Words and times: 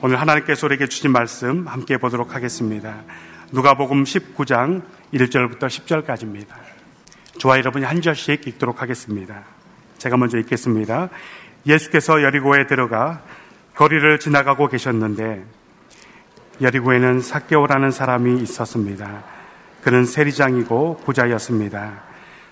오늘 0.00 0.18
하나님께서 0.18 0.66
우리에게 0.66 0.86
주신 0.86 1.12
말씀 1.12 1.68
함께 1.68 1.98
보도록 1.98 2.34
하겠습니다. 2.34 3.02
누가복음 3.52 4.04
19장 4.04 4.82
1절부터 5.12 5.66
10절까지입니다. 5.66 6.54
저와 7.38 7.58
여러분이 7.58 7.84
한 7.84 8.00
절씩 8.00 8.46
읽도록 8.48 8.80
하겠습니다. 8.80 9.44
제가 9.98 10.16
먼저 10.16 10.38
읽겠습니다. 10.38 11.10
예수께서 11.66 12.22
여리고에 12.22 12.66
들어가 12.66 13.22
거리를 13.74 14.18
지나가고 14.20 14.68
계셨는데 14.68 15.44
여리고에는 16.62 17.20
사개오라는 17.20 17.90
사람이 17.90 18.40
있었습니다. 18.40 19.41
그는 19.82 20.04
세리장이고 20.04 21.02
부자였습니다. 21.04 22.02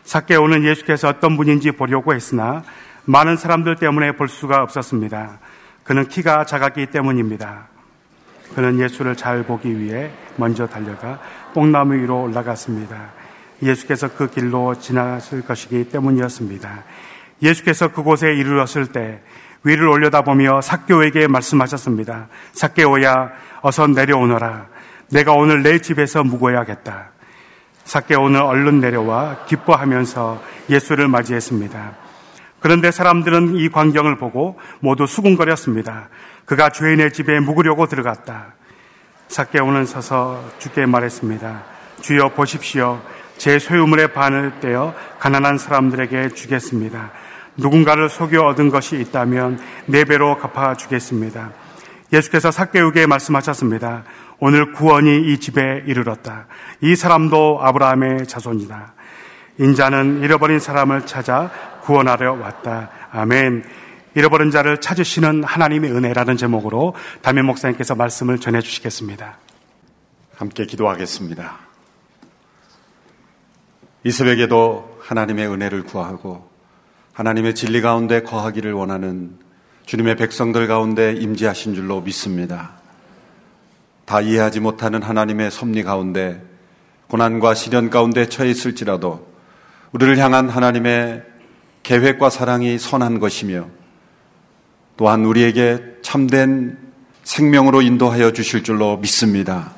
사개오는 0.03 0.65
예수께서 0.65 1.09
어떤 1.09 1.37
분인지 1.37 1.73
보려고 1.73 2.13
했으나 2.13 2.63
많은 3.05 3.37
사람들 3.37 3.77
때문에 3.77 4.13
볼 4.13 4.29
수가 4.29 4.63
없었습니다. 4.63 5.39
그는 5.85 6.09
키가 6.09 6.45
작았기 6.45 6.87
때문입니다. 6.87 7.69
그는 8.55 8.81
예수를 8.81 9.17
잘 9.17 9.45
보기 9.45 9.79
위해 9.79 10.11
먼저 10.37 10.67
달려가 10.67 11.21
뽕나무 11.55 11.95
위로 11.95 12.23
올라갔습니다. 12.23 13.11
예수께서 13.63 14.09
그 14.09 14.29
길로 14.29 14.75
지나실 14.75 15.43
것이기 15.43 15.91
때문이었습니다. 15.91 16.85
예수께서 17.43 17.89
그곳에 17.89 18.35
이르렀을 18.35 18.87
때 18.87 19.21
위를 19.63 19.89
올려다보며 19.89 20.63
삭개오에게 20.63 21.29
말씀하셨습니다. 21.29 22.29
삭개오야 22.53 23.31
어서 23.61 23.87
내려오너라. 23.87 24.67
내가 25.13 25.33
오늘 25.33 25.63
내 25.63 25.79
집에서 25.79 26.25
묵어야겠다. 26.25 27.11
삭개오는 27.91 28.41
얼른 28.41 28.79
내려와 28.79 29.47
기뻐하면서 29.47 30.41
예수를 30.71 31.09
맞이했습니다. 31.09 31.91
그런데 32.61 32.93
사람들은 32.93 33.57
이 33.57 33.69
광경을 33.69 34.17
보고 34.17 34.61
모두 34.79 35.09
수군거렸습니다. 35.09 36.09
그가 36.45 36.71
죄인의 36.71 37.13
집에 37.13 37.41
묵으려고 37.41 37.89
들어갔다. 37.89 38.55
삭개오는 39.27 39.87
서서 39.87 40.41
주께 40.61 40.87
말했습니다. 40.87 41.65
주여 42.01 42.29
보십시오. 42.29 43.01
제 43.39 43.59
소유물의 43.59 44.13
반을 44.13 44.61
떼어 44.61 44.95
가난한 45.19 45.59
사람들에게 45.59 46.29
주겠습니다. 46.29 47.11
누군가를 47.57 48.09
속여 48.09 48.45
얻은 48.47 48.71
것이 48.71 49.01
있다면 49.01 49.59
네 49.87 50.05
배로 50.05 50.39
갚아 50.39 50.77
주겠습니다. 50.77 51.51
예수께서 52.13 52.53
삭개우게 52.53 53.07
말씀하셨습니다. 53.07 54.05
오늘 54.41 54.73
구원이 54.73 55.33
이 55.33 55.39
집에 55.39 55.85
이르렀다. 55.87 56.47
이 56.81 56.97
사람도 56.97 57.61
아브라함의 57.61 58.27
자손이다. 58.27 58.95
인자는 59.59 60.23
잃어버린 60.23 60.59
사람을 60.59 61.05
찾아 61.07 61.51
구원하려 61.83 62.33
왔다. 62.33 62.91
아멘. 63.13 63.65
잃어버린 64.15 64.51
자를 64.51 64.81
찾으시는 64.81 65.45
하나님의 65.45 65.93
은혜라는 65.93 66.39
제목으로 66.39 66.95
담임 67.21 67.47
목사님께서 67.47 67.95
말씀을 67.95 68.39
전해 68.39 68.61
주시겠습니다. 68.61 69.37
함께 70.37 70.65
기도하겠습니다. 70.65 71.59
이 74.05 74.11
새벽에도 74.11 74.99
하나님의 75.03 75.49
은혜를 75.49 75.85
구하고 75.85 76.49
하나님의 77.13 77.55
진리 77.55 77.83
가운데 77.83 78.23
거하기를 78.23 78.73
원하는 78.73 79.39
주님의 79.85 80.17
백성들 80.17 80.67
가운데 80.67 81.13
임재하신 81.13 81.75
줄로 81.75 82.01
믿습니다. 82.01 82.80
다 84.11 84.21
이해하지 84.21 84.59
못하는 84.59 85.05
하나님의 85.05 85.53
섭리 85.53 85.85
가운데 85.85 86.43
고난과 87.07 87.55
시련 87.55 87.91
가운데 87.91 88.29
처해 88.29 88.51
있을지라도 88.51 89.25
우리를 89.93 90.19
향한 90.19 90.49
하나님의 90.49 91.23
계획과 91.85 92.29
사랑이 92.29 92.77
선한 92.77 93.21
것이며 93.21 93.69
또한 94.97 95.25
우리에게 95.25 95.79
참된 96.03 96.77
생명으로 97.23 97.83
인도하여 97.83 98.33
주실 98.33 98.65
줄로 98.65 98.97
믿습니다. 98.97 99.75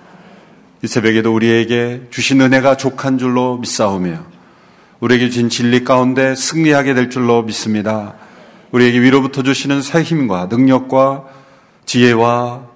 이 0.80 0.86
새벽에도 0.86 1.34
우리에게 1.34 2.04
주신 2.08 2.40
은혜가 2.40 2.78
족한 2.78 3.18
줄로 3.18 3.58
믿사오며 3.58 4.24
우리에게 5.00 5.28
주신 5.28 5.50
진리 5.50 5.84
가운데 5.84 6.34
승리하게 6.34 6.94
될 6.94 7.10
줄로 7.10 7.42
믿습니다. 7.42 8.14
우리에게 8.70 8.98
위로부터 8.98 9.42
주시는 9.42 9.82
새 9.82 10.02
힘과 10.02 10.46
능력과 10.46 11.26
지혜와 11.84 12.71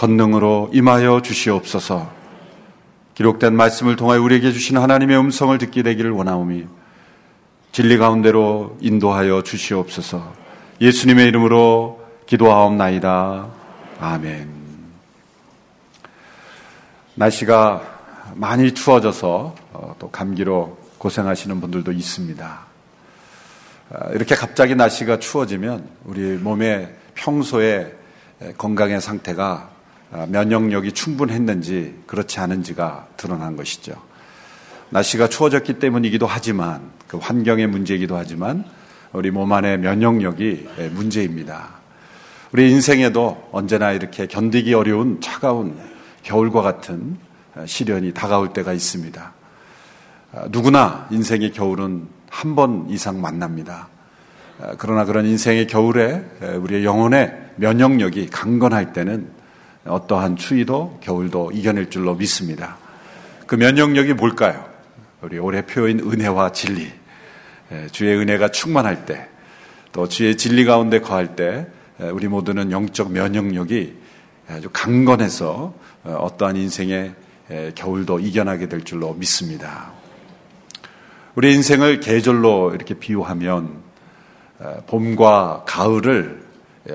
권능으로 0.00 0.70
임하여 0.72 1.20
주시옵소서. 1.20 2.10
기록된 3.12 3.54
말씀을 3.54 3.96
통하여 3.96 4.22
우리에게 4.22 4.50
주신 4.50 4.78
하나님의 4.78 5.18
음성을 5.18 5.56
듣게 5.58 5.82
되기를 5.82 6.10
원하오니 6.10 6.66
진리 7.72 7.98
가운데로 7.98 8.78
인도하여 8.80 9.42
주시옵소서. 9.42 10.32
예수님의 10.80 11.26
이름으로 11.26 12.02
기도하옵나이다. 12.24 13.48
아멘. 14.00 14.48
날씨가 17.16 17.82
많이 18.36 18.72
추워져서 18.72 19.54
어, 19.74 19.96
또 19.98 20.10
감기로 20.10 20.78
고생하시는 20.96 21.60
분들도 21.60 21.92
있습니다. 21.92 22.60
아, 23.92 24.08
이렇게 24.12 24.34
갑자기 24.34 24.74
날씨가 24.74 25.18
추워지면 25.18 25.86
우리 26.04 26.22
몸의 26.38 26.90
평소에 27.14 27.92
건강의 28.56 29.02
상태가 29.02 29.68
아, 29.68 29.79
면역력이 30.28 30.92
충분했는지 30.92 32.02
그렇지 32.06 32.40
않은지가 32.40 33.08
드러난 33.16 33.56
것이죠. 33.56 33.94
날씨가 34.90 35.28
추워졌기 35.28 35.78
때문이기도 35.78 36.26
하지만 36.26 36.90
그 37.06 37.16
환경의 37.18 37.68
문제이기도 37.68 38.16
하지만 38.16 38.64
우리 39.12 39.30
몸 39.30 39.52
안의 39.52 39.78
면역력이 39.78 40.68
문제입니다. 40.92 41.80
우리 42.52 42.70
인생에도 42.72 43.48
언제나 43.52 43.92
이렇게 43.92 44.26
견디기 44.26 44.74
어려운 44.74 45.20
차가운 45.20 45.78
겨울과 46.24 46.62
같은 46.62 47.16
시련이 47.64 48.12
다가올 48.12 48.52
때가 48.52 48.72
있습니다. 48.72 49.32
아, 50.32 50.46
누구나 50.50 51.06
인생의 51.10 51.52
겨울은 51.52 52.08
한 52.28 52.54
번 52.54 52.86
이상 52.88 53.20
만납니다. 53.20 53.88
아, 54.60 54.74
그러나 54.78 55.04
그런 55.04 55.26
인생의 55.26 55.66
겨울에 55.66 56.24
우리의 56.60 56.84
영혼의 56.84 57.32
면역력이 57.56 58.28
강건할 58.30 58.92
때는 58.92 59.28
어떠한 59.86 60.36
추위도 60.36 60.98
겨울도 61.00 61.52
이겨낼 61.52 61.90
줄로 61.90 62.14
믿습니다. 62.14 62.76
그 63.46 63.54
면역력이 63.54 64.14
뭘까요? 64.14 64.64
우리 65.22 65.38
올해 65.38 65.66
표현 65.66 66.00
은혜와 66.00 66.52
진리. 66.52 66.90
주의 67.92 68.16
은혜가 68.16 68.50
충만할 68.50 69.06
때, 69.06 69.28
또 69.92 70.08
주의 70.08 70.36
진리 70.36 70.64
가운데 70.64 71.00
거할 71.00 71.36
때, 71.36 71.66
우리 71.98 72.28
모두는 72.28 72.72
영적 72.72 73.12
면역력이 73.12 73.96
아주 74.48 74.68
강건해서 74.72 75.74
어, 76.02 76.12
어떠한 76.12 76.56
인생의 76.56 77.14
겨울도 77.74 78.20
이겨나게 78.20 78.68
될 78.68 78.82
줄로 78.82 79.12
믿습니다. 79.14 79.92
우리 81.34 81.54
인생을 81.54 82.00
계절로 82.00 82.74
이렇게 82.74 82.94
비유하면 82.94 83.82
봄과 84.86 85.64
가을을 85.66 86.42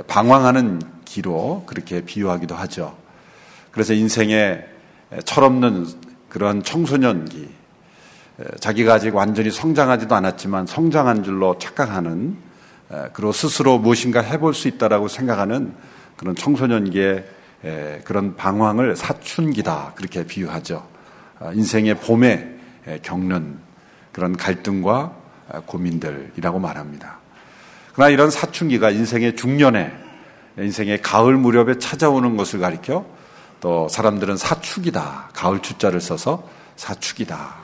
방황하는 0.08 0.82
기로 1.16 1.64
그렇게 1.66 2.02
비유하기도 2.02 2.56
하죠. 2.56 2.98
그래서 3.72 3.94
인생에 3.94 4.60
철없는 5.24 5.88
그런 6.28 6.62
청소년기, 6.62 7.50
자기가 8.60 8.96
아직 8.96 9.16
완전히 9.16 9.50
성장하지도 9.50 10.14
않았지만 10.14 10.66
성장한 10.68 11.24
줄로 11.24 11.58
착각하는 11.58 12.36
그로 13.14 13.32
스스로 13.32 13.80
무엇인가 13.80 14.20
해볼 14.20 14.54
수 14.54 14.68
있다라고 14.68 15.08
생각하는 15.08 15.74
그런 16.18 16.36
청소년기의 16.36 17.26
그런 18.04 18.36
방황을 18.36 18.98
사춘기다 18.98 19.94
그렇게 19.96 20.28
비유하죠. 20.28 20.86
아, 21.40 21.54
인생의 21.54 21.96
봄에 21.96 22.56
겪는 23.04 23.58
그런 24.12 24.36
갈등과 24.36 25.16
고민들이라고 25.66 26.60
말합니다. 26.60 27.20
그러나 27.94 28.10
이런 28.10 28.30
사춘기가 28.30 28.90
인생의 28.90 29.38
중년에 29.38 30.04
인생의 30.58 31.02
가을 31.02 31.36
무렵에 31.36 31.80
찾아오는 31.80 32.38
것을 32.38 32.60
가리켜 32.60 33.06
또 33.62 33.88
사람들은 33.90 34.38
사축이다. 34.38 35.30
가을 35.34 35.62
주자를 35.62 36.02
써서 36.02 36.48
사축이다. 36.76 37.56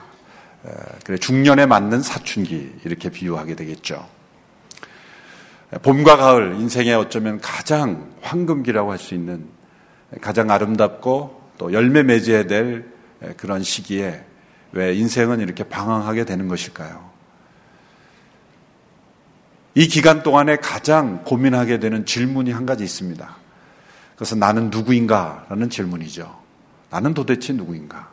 그래 1.04 1.18
중년에 1.18 1.66
맞는 1.66 2.02
사춘기 2.02 2.72
이렇게 2.84 3.08
비유하게 3.08 3.56
되겠죠. 3.56 4.08
봄과 5.82 6.16
가을 6.16 6.56
인생에 6.56 6.92
어쩌면 6.92 7.40
가장 7.40 8.10
황금기라고 8.20 8.92
할 8.92 8.98
수 8.98 9.14
있는 9.14 9.46
가장 10.20 10.50
아름답고 10.50 11.50
또 11.58 11.72
열매 11.72 12.02
맺어야 12.02 12.46
될 12.46 12.92
그런 13.36 13.62
시기에 13.62 14.24
왜 14.72 14.94
인생은 14.94 15.40
이렇게 15.40 15.64
방황하게 15.64 16.24
되는 16.24 16.48
것일까요? 16.48 17.11
이 19.74 19.88
기간 19.88 20.22
동안에 20.22 20.56
가장 20.56 21.22
고민하게 21.24 21.78
되는 21.78 22.04
질문이 22.04 22.50
한 22.52 22.66
가지 22.66 22.84
있습니다. 22.84 23.36
그래서 24.16 24.36
나는 24.36 24.70
누구인가? 24.70 25.46
라는 25.48 25.70
질문이죠. 25.70 26.38
나는 26.90 27.14
도대체 27.14 27.52
누구인가? 27.52 28.08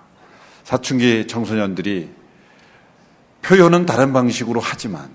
사춘기 0.64 1.28
청소년들이 1.28 2.10
표현은 3.42 3.86
다른 3.86 4.14
방식으로 4.14 4.60
하지만 4.60 5.10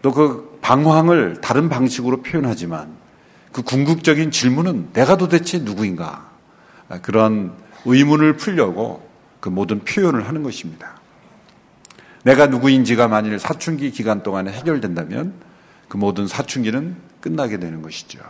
또 0.00 0.12
그 0.12 0.52
방황을 0.62 1.40
다른 1.40 1.68
방식으로 1.68 2.22
표현하지만 2.22 2.96
그 3.52 3.62
궁극적인 3.62 4.30
질문은 4.30 4.92
내가 4.94 5.16
도대체 5.16 5.58
누구인가 5.58 6.30
그런 7.02 7.52
의문을 7.84 8.36
풀려고 8.36 9.06
그 9.40 9.48
모든 9.48 9.80
표현을 9.80 10.26
하는 10.26 10.42
것입니다. 10.42 11.01
내가 12.22 12.46
누구인지가 12.46 13.08
만일 13.08 13.38
사춘기 13.38 13.90
기간 13.90 14.22
동안에 14.22 14.52
해결된다면 14.52 15.34
그 15.88 15.96
모든 15.96 16.26
사춘기는 16.26 16.96
끝나게 17.20 17.58
되는 17.58 17.82
것이죠. 17.82 18.20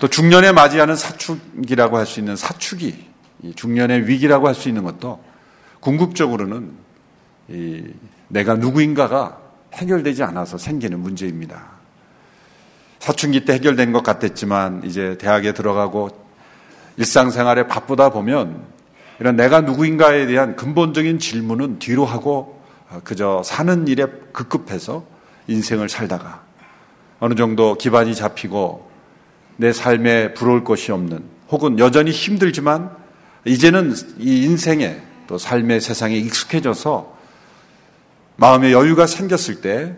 또 0.00 0.08
중년에 0.08 0.52
맞이하는 0.52 0.96
사춘기라고 0.96 1.96
할 1.96 2.06
수 2.06 2.20
있는 2.20 2.36
사축이 2.36 3.10
중년의 3.54 4.08
위기라고 4.08 4.48
할 4.48 4.54
수 4.54 4.68
있는 4.68 4.82
것도 4.84 5.22
궁극적으로는 5.80 6.72
내가 8.28 8.54
누구인가가 8.54 9.38
해결되지 9.74 10.22
않아서 10.22 10.58
생기는 10.58 10.98
문제입니다. 11.00 11.72
사춘기 12.98 13.44
때 13.44 13.54
해결된 13.54 13.92
것 13.92 14.02
같았지만 14.02 14.82
이제 14.84 15.16
대학에 15.18 15.52
들어가고 15.52 16.10
일상생활에 16.96 17.66
바쁘다 17.66 18.10
보면 18.10 18.64
이런 19.20 19.36
내가 19.36 19.60
누구인가에 19.60 20.26
대한 20.26 20.56
근본적인 20.56 21.18
질문은 21.18 21.78
뒤로 21.78 22.04
하고 22.04 22.62
그저 23.04 23.42
사는 23.44 23.86
일에 23.86 24.06
급급해서 24.32 25.04
인생을 25.46 25.88
살다가 25.88 26.42
어느 27.20 27.34
정도 27.34 27.76
기반이 27.76 28.14
잡히고 28.14 28.90
내 29.56 29.72
삶에 29.72 30.34
부러울 30.34 30.64
것이 30.64 30.92
없는 30.92 31.22
혹은 31.50 31.78
여전히 31.78 32.10
힘들지만 32.10 32.90
이제는 33.44 33.94
이 34.18 34.44
인생에 34.44 35.00
또 35.26 35.38
삶의 35.38 35.80
세상에 35.80 36.16
익숙해져서 36.16 37.16
마음의 38.36 38.72
여유가 38.72 39.06
생겼을 39.06 39.60
때 39.60 39.94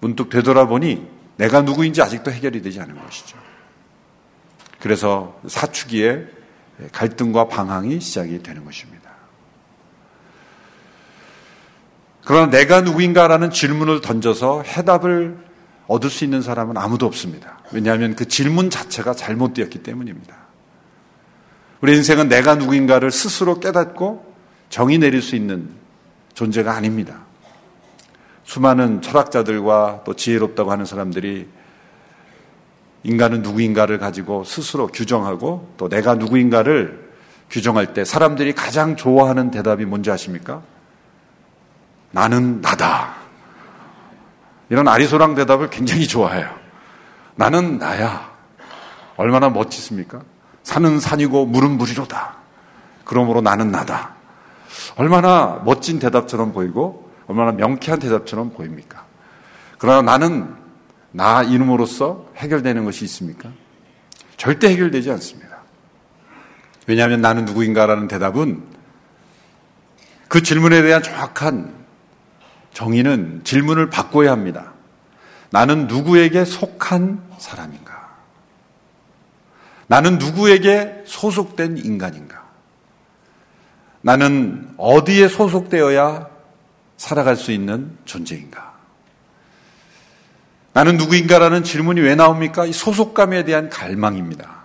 문득 0.00 0.30
되돌아보니 0.30 1.06
내가 1.36 1.62
누구인지 1.62 2.02
아직도 2.02 2.32
해결이 2.32 2.62
되지 2.62 2.80
않은 2.80 3.00
것이죠. 3.00 3.38
그래서 4.80 5.38
사춘기에 5.46 6.26
갈등과 6.92 7.48
방황이 7.48 8.00
시작이 8.00 8.42
되는 8.42 8.64
것입니다. 8.64 9.10
그러나 12.24 12.50
내가 12.50 12.82
누구인가라는 12.82 13.50
질문을 13.50 14.00
던져서 14.00 14.62
해답을 14.62 15.38
얻을 15.86 16.10
수 16.10 16.24
있는 16.24 16.42
사람은 16.42 16.76
아무도 16.76 17.06
없습니다. 17.06 17.58
왜냐하면 17.72 18.14
그 18.14 18.28
질문 18.28 18.68
자체가 18.68 19.14
잘못되었기 19.14 19.82
때문입니다. 19.82 20.36
우리 21.80 21.96
인생은 21.96 22.28
내가 22.28 22.54
누구인가를 22.56 23.10
스스로 23.10 23.60
깨닫고 23.60 24.34
정의 24.68 24.98
내릴 24.98 25.22
수 25.22 25.36
있는 25.36 25.70
존재가 26.34 26.72
아닙니다. 26.72 27.20
수많은 28.44 29.02
철학자들과 29.02 30.02
또 30.04 30.14
지혜롭다고 30.14 30.70
하는 30.70 30.84
사람들이 30.84 31.48
인간은 33.04 33.42
누구인가를 33.42 33.98
가지고 33.98 34.44
스스로 34.44 34.86
규정하고 34.88 35.74
또 35.76 35.88
내가 35.88 36.14
누구인가를 36.14 37.08
규정할 37.50 37.94
때 37.94 38.04
사람들이 38.04 38.54
가장 38.54 38.96
좋아하는 38.96 39.50
대답이 39.50 39.84
뭔지 39.84 40.10
아십니까? 40.10 40.62
나는 42.10 42.60
나다. 42.60 43.14
이런 44.68 44.88
아리소랑 44.88 45.34
대답을 45.34 45.70
굉장히 45.70 46.06
좋아해요. 46.06 46.48
나는 47.36 47.78
나야. 47.78 48.28
얼마나 49.16 49.48
멋지습니까? 49.48 50.22
산은 50.62 51.00
산이고 51.00 51.46
물은 51.46 51.72
물이로다. 51.78 52.36
그러므로 53.04 53.40
나는 53.40 53.70
나다. 53.70 54.14
얼마나 54.96 55.62
멋진 55.64 55.98
대답처럼 55.98 56.52
보이고 56.52 57.10
얼마나 57.26 57.52
명쾌한 57.52 58.00
대답처럼 58.00 58.50
보입니까? 58.50 59.04
그러나 59.78 60.02
나는 60.02 60.54
나 61.10 61.42
이름으로서 61.42 62.30
해결되는 62.36 62.84
것이 62.84 63.04
있습니까? 63.04 63.50
절대 64.36 64.68
해결되지 64.68 65.10
않습니다. 65.12 65.58
왜냐하면 66.86 67.20
나는 67.20 67.44
누구인가라는 67.44 68.08
대답은 68.08 68.62
그 70.28 70.42
질문에 70.42 70.82
대한 70.82 71.02
정확한 71.02 71.74
정의는 72.72 73.42
질문을 73.44 73.90
바꿔야 73.90 74.30
합니다. 74.30 74.72
나는 75.50 75.86
누구에게 75.86 76.44
속한 76.44 77.22
사람인가? 77.38 78.08
나는 79.86 80.18
누구에게 80.18 81.02
소속된 81.06 81.78
인간인가? 81.78 82.46
나는 84.02 84.72
어디에 84.76 85.28
소속되어야 85.28 86.28
살아갈 86.96 87.36
수 87.36 87.52
있는 87.52 87.96
존재인가? 88.04 88.67
나는 90.78 90.96
누구인가라는 90.96 91.64
질문이 91.64 92.00
왜 92.02 92.14
나옵니까? 92.14 92.64
이 92.64 92.72
소속감에 92.72 93.44
대한 93.44 93.68
갈망입니다. 93.68 94.58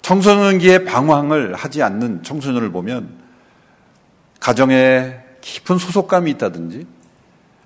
청소년기에 0.00 0.86
방황을 0.86 1.54
하지 1.54 1.82
않는 1.82 2.22
청소년을 2.22 2.72
보면 2.72 3.18
가정에 4.40 5.14
깊은 5.42 5.76
소속감이 5.76 6.30
있다든지 6.30 6.86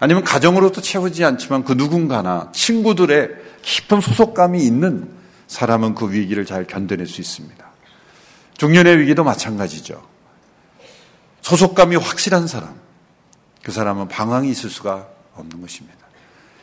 아니면 0.00 0.24
가정으로도 0.24 0.80
채우지 0.80 1.24
않지만 1.24 1.62
그 1.62 1.74
누군가나 1.74 2.50
친구들의 2.52 3.30
깊은 3.62 4.00
소속감이 4.00 4.60
있는 4.64 5.08
사람은 5.46 5.94
그 5.94 6.10
위기를 6.10 6.44
잘 6.44 6.66
견뎌낼 6.66 7.06
수 7.06 7.20
있습니다. 7.20 7.64
중년의 8.58 8.98
위기도 8.98 9.22
마찬가지죠. 9.22 10.02
소속감이 11.42 11.94
확실한 11.94 12.48
사람, 12.48 12.74
그 13.62 13.70
사람은 13.70 14.08
방황이 14.08 14.50
있을 14.50 14.70
수가 14.70 15.06
없는 15.36 15.60
것입니다. 15.60 16.05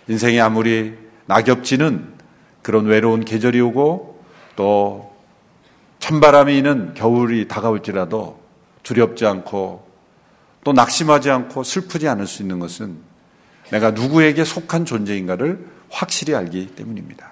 인생이 0.07 0.39
아무리 0.39 0.95
낙엽지는 1.25 2.13
그런 2.61 2.85
외로운 2.85 3.23
계절이 3.23 3.59
오고 3.61 4.23
또 4.55 5.15
찬바람이 5.99 6.57
있는 6.57 6.93
겨울이 6.93 7.47
다가올지라도 7.47 8.41
두렵지 8.83 9.25
않고 9.25 9.87
또 10.63 10.73
낙심하지 10.73 11.29
않고 11.29 11.63
슬프지 11.63 12.07
않을 12.07 12.27
수 12.27 12.41
있는 12.41 12.59
것은 12.59 12.97
내가 13.71 13.91
누구에게 13.91 14.43
속한 14.43 14.85
존재인가를 14.85 15.65
확실히 15.89 16.35
알기 16.35 16.67
때문입니다. 16.75 17.31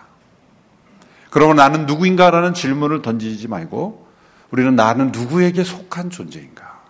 그러면 1.29 1.55
나는 1.55 1.85
누구인가라는 1.85 2.53
질문을 2.53 3.01
던지지 3.01 3.47
말고 3.47 4.07
우리는 4.51 4.75
나는 4.75 5.11
누구에게 5.11 5.63
속한 5.63 6.09
존재인가? 6.09 6.81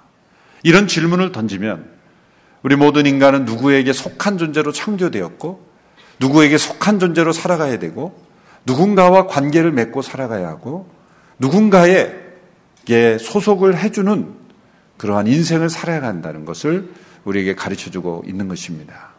이런 0.63 0.87
질문을 0.87 1.31
던지면 1.31 1.89
우리 2.63 2.75
모든 2.75 3.05
인간은 3.05 3.45
누구에게 3.45 3.93
속한 3.93 4.37
존재로 4.37 4.71
창조되었고 4.71 5.70
누구에게 6.21 6.57
속한 6.57 6.99
존재로 6.99 7.33
살아가야 7.33 7.79
되고 7.79 8.15
누군가와 8.65 9.27
관계를 9.27 9.71
맺고 9.71 10.03
살아가야 10.03 10.47
하고 10.47 10.87
누군가에게 11.39 13.17
소속을 13.19 13.77
해주는 13.77 14.41
그러한 14.97 15.25
인생을 15.25 15.69
살아야 15.69 16.03
한다는 16.03 16.45
것을 16.45 16.89
우리에게 17.25 17.55
가르쳐 17.55 17.89
주고 17.89 18.23
있는 18.27 18.47
것입니다. 18.47 19.09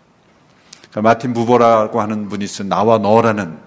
마틴 0.97 1.33
부버라고 1.33 2.01
하는 2.01 2.29
분이 2.29 2.47
쓴 2.47 2.69
나와 2.69 2.99
너라는 2.99 3.59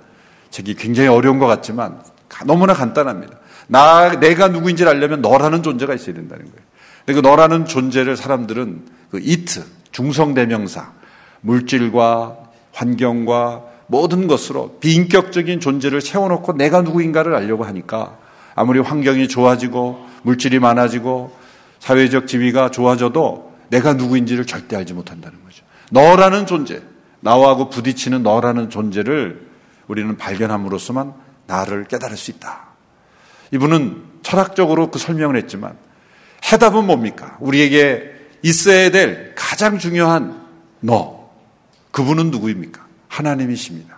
책이 0.51 0.75
굉장히 0.75 1.10
어려운 1.10 1.38
것 1.38 1.48
같지만 1.48 2.01
너무나 2.46 2.74
간단합니다. 2.74 3.38
나, 3.68 4.18
내가 4.20 4.48
누구인지를 4.48 4.89
알려면 4.89 5.22
너라는 5.22 5.62
존재가 5.62 5.94
있어야 5.94 6.15
된다는 6.15 6.46
거예요. 6.46 6.65
근데 7.06 7.22
그 7.22 7.27
너라는 7.27 7.65
존재를 7.65 8.15
사람들은 8.15 8.86
그 9.10 9.18
it, 9.18 9.62
중성 9.92 10.34
대명사, 10.34 10.94
물질과 11.42 12.45
환경과 12.75 13.63
모든 13.88 14.27
것으로 14.27 14.77
비인격적인 14.79 15.60
존재를 15.60 16.01
채워놓고 16.01 16.53
내가 16.53 16.82
누구인가를 16.82 17.34
알려고 17.34 17.63
하니까 17.63 18.17
아무리 18.53 18.79
환경이 18.79 19.27
좋아지고 19.27 20.05
물질이 20.24 20.60
많아지고 20.60 21.32
사회적 21.79 22.27
지위가 22.27 22.72
좋아져도 22.72 23.53
내가 23.70 23.94
누구인지를 23.94 24.46
절대 24.46 24.75
알지 24.75 24.94
못한다는 24.94 25.44
거죠. 25.44 25.63
너라는 25.91 26.46
존재, 26.46 26.82
나하고 27.20 27.70
부딪히는 27.70 28.24
너라는 28.24 28.70
존재를 28.70 29.48
우리는 29.88 30.17
발견함으로써만 30.17 31.13
나를 31.48 31.86
깨달을 31.86 32.17
수 32.17 32.32
있다. 32.32 32.65
이분은 33.51 34.03
철학적으로 34.24 34.89
그 34.89 35.00
설명을 35.00 35.36
했지만 35.38 35.77
해답은 36.51 36.86
뭡니까? 36.86 37.38
우리에게 37.39 38.12
있어야 38.41 38.89
될 38.89 39.34
가장 39.36 39.77
중요한 39.77 40.44
너. 40.79 41.25
그분은 41.96 42.30
누구입니까? 42.30 42.86
하나님이십니다. 43.08 43.96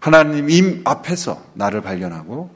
하나님 0.00 0.50
임 0.50 0.82
앞에서 0.84 1.42
나를 1.54 1.80
발견하고 1.80 2.54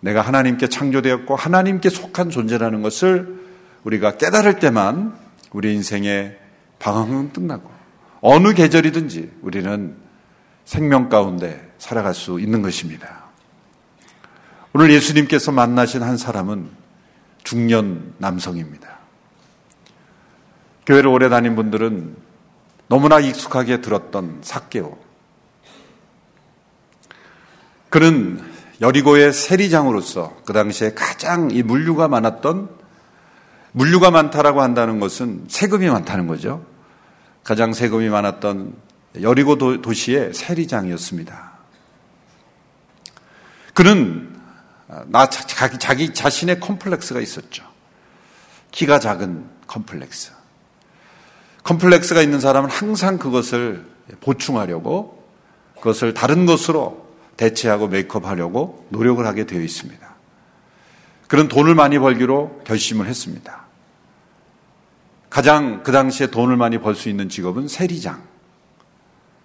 내가 0.00 0.22
하나님께 0.22 0.70
창조되었고 0.70 1.36
하나님께 1.36 1.90
속한 1.90 2.30
존재라는 2.30 2.80
것을 2.80 3.38
우리가 3.84 4.16
깨달을 4.16 4.60
때만 4.60 5.14
우리 5.52 5.74
인생의 5.74 6.38
방황은 6.78 7.34
끝나고 7.34 7.70
어느 8.22 8.54
계절이든지 8.54 9.32
우리는 9.42 9.94
생명 10.64 11.10
가운데 11.10 11.70
살아갈 11.76 12.14
수 12.14 12.40
있는 12.40 12.62
것입니다. 12.62 13.24
오늘 14.72 14.90
예수님께서 14.90 15.52
만나신 15.52 16.02
한 16.02 16.16
사람은 16.16 16.70
중년 17.44 18.14
남성입니다. 18.16 19.00
교회를 20.86 21.10
오래 21.10 21.28
다닌 21.28 21.54
분들은 21.56 22.25
너무나 22.88 23.18
익숙하게 23.18 23.80
들었던 23.80 24.40
삭개오. 24.42 24.96
그는 27.88 28.42
여리고의 28.80 29.32
세리장으로서 29.32 30.36
그 30.44 30.52
당시에 30.52 30.92
가장 30.94 31.50
이 31.50 31.62
물류가 31.62 32.08
많았던 32.08 32.68
물류가 33.72 34.10
많다라고 34.10 34.62
한다는 34.62 35.00
것은 35.00 35.46
세금이 35.48 35.88
많다는 35.88 36.26
거죠. 36.26 36.64
가장 37.44 37.72
세금이 37.72 38.08
많았던 38.08 38.74
여리고 39.20 39.56
도, 39.56 39.92
시의 39.92 40.34
세리장이었습니다. 40.34 41.52
그는 43.74 44.34
나 45.06 45.28
자기, 45.28 45.78
자기 45.78 46.14
자신의 46.14 46.60
컴플렉스가 46.60 47.20
있었죠. 47.20 47.64
키가 48.72 48.98
작은 48.98 49.48
컴플렉스. 49.66 50.35
컴플렉스가 51.66 52.22
있는 52.22 52.38
사람은 52.38 52.70
항상 52.70 53.18
그것을 53.18 53.84
보충하려고 54.20 55.24
그것을 55.76 56.14
다른 56.14 56.46
것으로 56.46 57.06
대체하고 57.36 57.88
메이크업하려고 57.88 58.86
노력을 58.90 59.24
하게 59.26 59.46
되어 59.46 59.60
있습니다. 59.60 60.06
그런 61.26 61.48
돈을 61.48 61.74
많이 61.74 61.98
벌기로 61.98 62.62
결심을 62.64 63.06
했습니다. 63.06 63.66
가장 65.28 65.82
그 65.82 65.90
당시에 65.90 66.28
돈을 66.28 66.56
많이 66.56 66.78
벌 66.78 66.94
수 66.94 67.08
있는 67.08 67.28
직업은 67.28 67.66
세리장. 67.66 68.22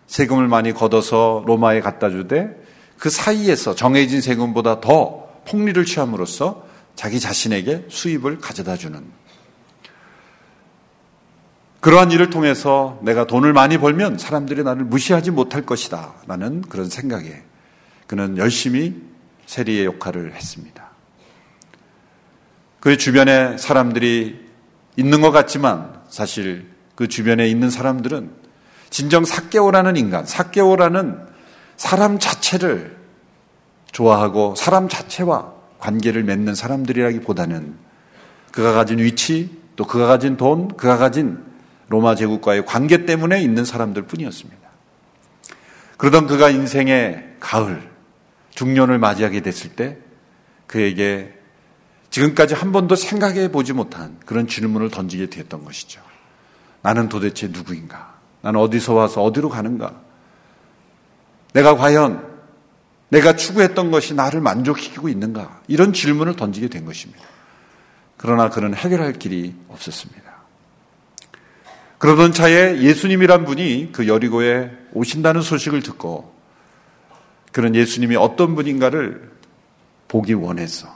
세금을 0.05 0.47
많이 0.47 0.73
걷어서 0.73 1.43
로마에 1.47 1.81
갖다 1.81 2.09
주되 2.09 2.55
그 2.99 3.09
사이에서 3.09 3.73
정해진 3.73 4.21
세금보다 4.21 4.79
더 4.79 5.27
폭리를 5.47 5.83
취함으로써 5.85 6.65
자기 6.95 7.19
자신에게 7.19 7.87
수입을 7.89 8.37
가져다 8.39 8.77
주는 8.77 9.03
그러한 11.81 12.11
일을 12.11 12.29
통해서 12.29 12.99
내가 13.01 13.25
돈을 13.25 13.53
많이 13.53 13.79
벌면 13.79 14.19
사람들이 14.19 14.63
나를 14.63 14.85
무시하지 14.85 15.31
못할 15.31 15.63
것이다. 15.65 16.13
라는 16.27 16.61
그런 16.61 16.87
생각에 16.87 17.41
그는 18.05 18.37
열심히 18.37 19.01
세리의 19.47 19.85
역할을 19.85 20.33
했습니다. 20.33 20.91
그의 22.79 22.97
주변에 22.97 23.57
사람들이 23.57 24.47
있는 24.95 25.21
것 25.21 25.31
같지만 25.31 26.01
사실 26.07 26.67
그 26.95 27.07
주변에 27.07 27.47
있는 27.47 27.71
사람들은 27.71 28.29
진정 28.91 29.25
사개오라는 29.25 29.97
인간, 29.97 30.25
사개오라는 30.25 31.19
사람 31.77 32.19
자체를 32.19 32.95
좋아하고 33.91 34.53
사람 34.55 34.87
자체와 34.87 35.53
관계를 35.79 36.23
맺는 36.23 36.53
사람들이라기보다는 36.53 37.75
그가 38.51 38.73
가진 38.73 38.99
위치, 38.99 39.49
또 39.75 39.87
그가 39.87 40.05
가진 40.05 40.37
돈, 40.37 40.67
그가 40.75 40.97
가진 40.97 41.50
로마 41.91 42.15
제국과의 42.15 42.65
관계 42.65 43.05
때문에 43.05 43.41
있는 43.41 43.65
사람들 43.65 44.03
뿐이었습니다. 44.03 44.61
그러던 45.97 46.25
그가 46.25 46.49
인생의 46.49 47.35
가을, 47.39 47.91
중년을 48.55 48.97
맞이하게 48.97 49.41
됐을 49.41 49.75
때 49.75 49.97
그에게 50.67 51.37
지금까지 52.09 52.55
한 52.55 52.71
번도 52.71 52.95
생각해 52.95 53.51
보지 53.51 53.73
못한 53.73 54.17
그런 54.25 54.47
질문을 54.47 54.89
던지게 54.89 55.27
되었던 55.27 55.65
것이죠. 55.65 56.01
나는 56.81 57.09
도대체 57.09 57.47
누구인가? 57.47 58.15
나는 58.41 58.59
어디서 58.61 58.93
와서 58.93 59.21
어디로 59.21 59.49
가는가? 59.49 59.93
내가 61.53 61.75
과연 61.75 62.25
내가 63.09 63.35
추구했던 63.35 63.91
것이 63.91 64.13
나를 64.13 64.39
만족시키고 64.39 65.09
있는가? 65.09 65.59
이런 65.67 65.91
질문을 65.91 66.37
던지게 66.37 66.69
된 66.69 66.85
것입니다. 66.85 67.21
그러나 68.15 68.49
그는 68.49 68.73
해결할 68.73 69.13
길이 69.13 69.53
없었습니다. 69.67 70.20
그러던 72.01 72.33
차에 72.33 72.81
예수님이란 72.81 73.45
분이 73.45 73.89
그 73.91 74.07
여리고에 74.07 74.71
오신다는 74.93 75.43
소식을 75.43 75.83
듣고 75.83 76.33
그런 77.51 77.75
예수님이 77.75 78.15
어떤 78.15 78.55
분인가를 78.55 79.29
보기 80.07 80.33
원해서 80.33 80.87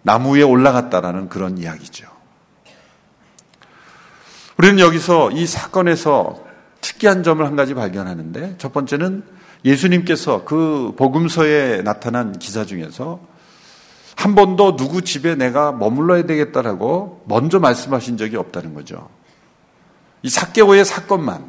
나무 0.00 0.34
위에 0.34 0.42
올라갔다라는 0.42 1.28
그런 1.28 1.58
이야기죠. 1.58 2.06
우리는 4.56 4.78
여기서 4.78 5.30
이 5.32 5.44
사건에서 5.44 6.42
특이한 6.80 7.22
점을 7.22 7.44
한 7.44 7.54
가지 7.54 7.74
발견하는데 7.74 8.54
첫 8.56 8.72
번째는 8.72 9.24
예수님께서 9.62 10.46
그 10.46 10.94
복음서에 10.96 11.82
나타난 11.82 12.38
기사 12.38 12.64
중에서 12.64 13.20
한 14.16 14.34
번도 14.34 14.76
누구 14.76 15.02
집에 15.02 15.34
내가 15.34 15.72
머물러야 15.72 16.24
되겠다라고 16.26 17.22
먼저 17.26 17.58
말씀하신 17.58 18.16
적이 18.16 18.36
없다는 18.36 18.74
거죠. 18.74 19.08
이 20.22 20.28
사개오의 20.28 20.84
사건만 20.84 21.44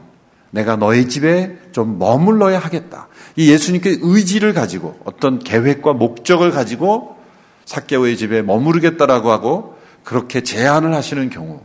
내가 0.51 0.75
너의 0.75 1.09
집에 1.09 1.57
좀 1.71 1.97
머물러야 1.97 2.59
하겠다. 2.59 3.07
이 3.35 3.51
예수님께 3.51 3.97
의지를 4.01 4.53
가지고 4.53 4.99
어떤 5.03 5.39
계획과 5.39 5.93
목적을 5.93 6.51
가지고 6.51 7.17
사개오의 7.65 8.17
집에 8.17 8.41
머무르겠다라고 8.41 9.31
하고 9.31 9.77
그렇게 10.03 10.41
제안을 10.41 10.93
하시는 10.93 11.29
경우 11.29 11.61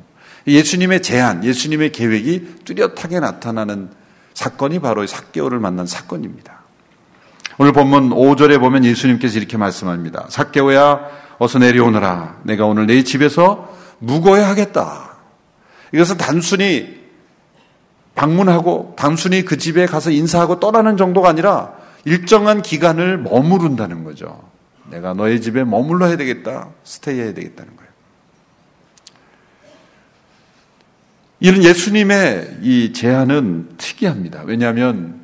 예수님의 0.47 1.03
제안, 1.03 1.45
예수님의 1.45 1.93
계획이 1.93 2.55
뚜렷하게 2.65 3.21
나타나는 3.21 3.91
사건이 4.33 4.79
바로 4.79 5.07
사개오를 5.07 5.59
만난 5.59 5.87
사건입니다. 5.87 6.58
오늘 7.61 7.73
본문 7.73 8.11
5절에 8.11 8.61
보면 8.61 8.85
예수님께서 8.85 9.37
이렇게 9.37 9.57
말씀합니다. 9.57 10.27
사개오야 10.29 11.01
어서 11.39 11.59
내려오너라. 11.59 12.43
내가 12.45 12.67
오늘 12.67 12.87
내 12.87 13.03
집에서 13.03 13.77
묵어야 13.99 14.49
하겠다. 14.49 15.17
이것은 15.93 16.19
단순히 16.19 16.99
방문하고 18.15 18.95
단순히 18.97 19.45
그 19.45 19.57
집에 19.57 19.87
가서 19.87 20.13
인사하고 20.13 20.61
떠나는 20.61 20.97
정도가 20.97 21.29
아니라 21.29 21.73
일정한 22.05 22.63
기간을 22.63 23.19
머무른다는 23.19 24.05
거죠. 24.05 24.41
내가 24.89 25.15
너의 25.15 25.41
집에 25.41 25.65
머물러야 25.65 26.17
되겠다. 26.17 26.69
스테이 26.85 27.19
해야 27.19 27.35
되겠다는 27.35 27.75
거예요. 27.75 27.91
이런 31.41 31.65
예수님의 31.65 32.59
이 32.63 32.93
제안은 32.93 33.71
특이합니다. 33.79 34.43
왜냐하면 34.47 35.21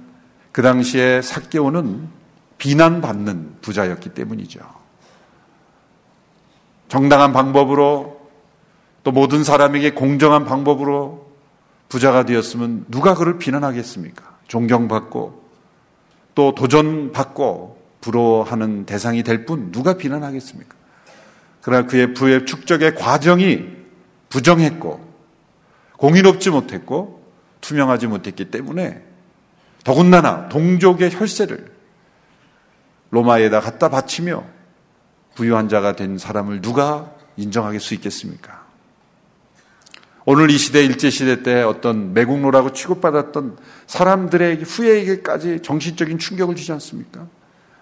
그 0.50 0.62
당시에 0.62 1.22
삭개오는 1.22 2.23
비난받는 2.64 3.56
부자였기 3.60 4.14
때문이죠. 4.14 4.58
정당한 6.88 7.34
방법으로 7.34 8.22
또 9.02 9.12
모든 9.12 9.44
사람에게 9.44 9.90
공정한 9.90 10.46
방법으로 10.46 11.30
부자가 11.90 12.24
되었으면 12.24 12.86
누가 12.88 13.14
그를 13.14 13.36
비난하겠습니까? 13.36 14.38
존경받고 14.48 15.44
또 16.34 16.54
도전받고 16.54 17.82
부러워하는 18.00 18.86
대상이 18.86 19.22
될 19.22 19.44
뿐 19.44 19.70
누가 19.70 19.98
비난하겠습니까? 19.98 20.74
그러나 21.60 21.86
그의 21.86 22.14
부의 22.14 22.46
축적의 22.46 22.94
과정이 22.94 23.62
부정했고 24.30 25.06
공인없지 25.98 26.48
못했고 26.48 27.26
투명하지 27.60 28.06
못했기 28.06 28.50
때문에 28.50 29.02
더군다나 29.84 30.48
동족의 30.48 31.10
혈세를 31.12 31.73
로마에다 33.14 33.60
갖다 33.60 33.88
바치며 33.88 34.44
부유한 35.36 35.68
자가 35.68 35.94
된 35.94 36.18
사람을 36.18 36.60
누가 36.60 37.12
인정하게 37.36 37.78
수 37.78 37.94
있겠습니까? 37.94 38.64
오늘 40.26 40.50
이 40.50 40.58
시대 40.58 40.82
일제 40.82 41.10
시대 41.10 41.42
때 41.42 41.62
어떤 41.62 42.14
매국노라고 42.14 42.72
취급받았던 42.72 43.58
사람들의 43.86 44.62
후예에게까지 44.62 45.60
정신적인 45.62 46.18
충격을 46.18 46.56
주지 46.56 46.72
않습니까? 46.72 47.26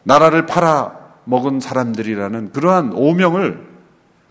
나라를 0.02 0.46
팔아 0.46 0.98
먹은 1.24 1.60
사람들이라는 1.60 2.52
그러한 2.52 2.92
오명을 2.92 3.64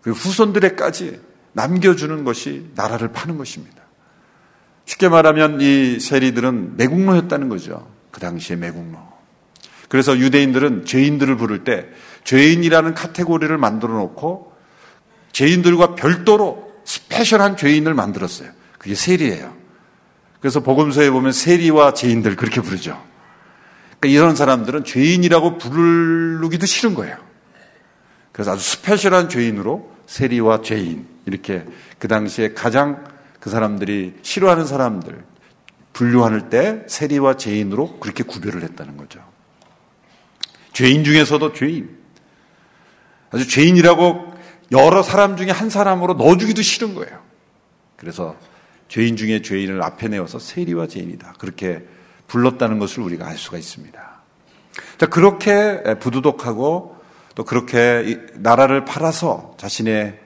그 0.01 0.11
후손들에까지 0.11 1.21
남겨주는 1.53 2.23
것이 2.23 2.69
나라를 2.75 3.11
파는 3.11 3.37
것입니다. 3.37 3.81
쉽게 4.85 5.07
말하면 5.09 5.61
이 5.61 5.99
세리들은 5.99 6.75
매국노였다는 6.77 7.49
거죠. 7.49 7.87
그 8.11 8.19
당시에 8.19 8.57
매국노. 8.57 9.10
그래서 9.91 10.17
유대인들은 10.17 10.85
죄인들을 10.85 11.35
부를 11.35 11.65
때 11.65 11.85
죄인이라는 12.23 12.93
카테고리를 12.93 13.57
만들어 13.57 13.95
놓고 13.95 14.53
죄인들과 15.33 15.95
별도로 15.95 16.71
스페셜한 16.85 17.57
죄인을 17.57 17.93
만들었어요. 17.93 18.51
그게 18.77 18.95
세리예요. 18.95 19.53
그래서 20.39 20.61
복음서에 20.61 21.09
보면 21.09 21.33
세리와 21.33 21.93
죄인들 21.93 22.37
그렇게 22.37 22.61
부르죠. 22.61 23.03
그러니까 23.99 24.17
이런 24.17 24.37
사람들은 24.37 24.85
죄인이라고 24.85 25.57
부르기도 25.57 26.65
싫은 26.65 26.93
거예요. 26.93 27.17
그래서 28.31 28.53
아주 28.53 28.63
스페셜한 28.63 29.27
죄인으로 29.27 29.91
세리와 30.05 30.61
죄인 30.61 31.05
이렇게 31.25 31.65
그 31.99 32.07
당시에 32.07 32.53
가장 32.53 33.03
그 33.41 33.49
사람들이 33.49 34.13
싫어하는 34.21 34.65
사람들 34.65 35.21
분류할 35.91 36.49
때 36.49 36.85
세리와 36.87 37.35
죄인으로 37.35 37.99
그렇게 37.99 38.23
구별을 38.23 38.63
했다는 38.63 38.95
거죠. 38.95 39.30
죄인 40.73 41.03
중에서도 41.03 41.53
죄인. 41.53 41.97
아주 43.31 43.47
죄인이라고 43.47 44.33
여러 44.71 45.03
사람 45.03 45.37
중에 45.37 45.49
한 45.49 45.69
사람으로 45.69 46.13
넣어주기도 46.15 46.61
싫은 46.61 46.95
거예요. 46.95 47.19
그래서 47.97 48.35
죄인 48.87 49.15
중에 49.15 49.41
죄인을 49.41 49.81
앞에 49.83 50.07
내어서 50.07 50.39
세리와 50.39 50.87
죄인이다. 50.87 51.35
그렇게 51.39 51.85
불렀다는 52.27 52.79
것을 52.79 53.03
우리가 53.03 53.27
알 53.27 53.37
수가 53.37 53.57
있습니다. 53.57 54.21
자, 54.97 55.05
그렇게 55.05 55.81
부도덕하고 55.99 56.97
또 57.35 57.45
그렇게 57.45 58.19
나라를 58.35 58.85
팔아서 58.85 59.55
자신의 59.57 60.19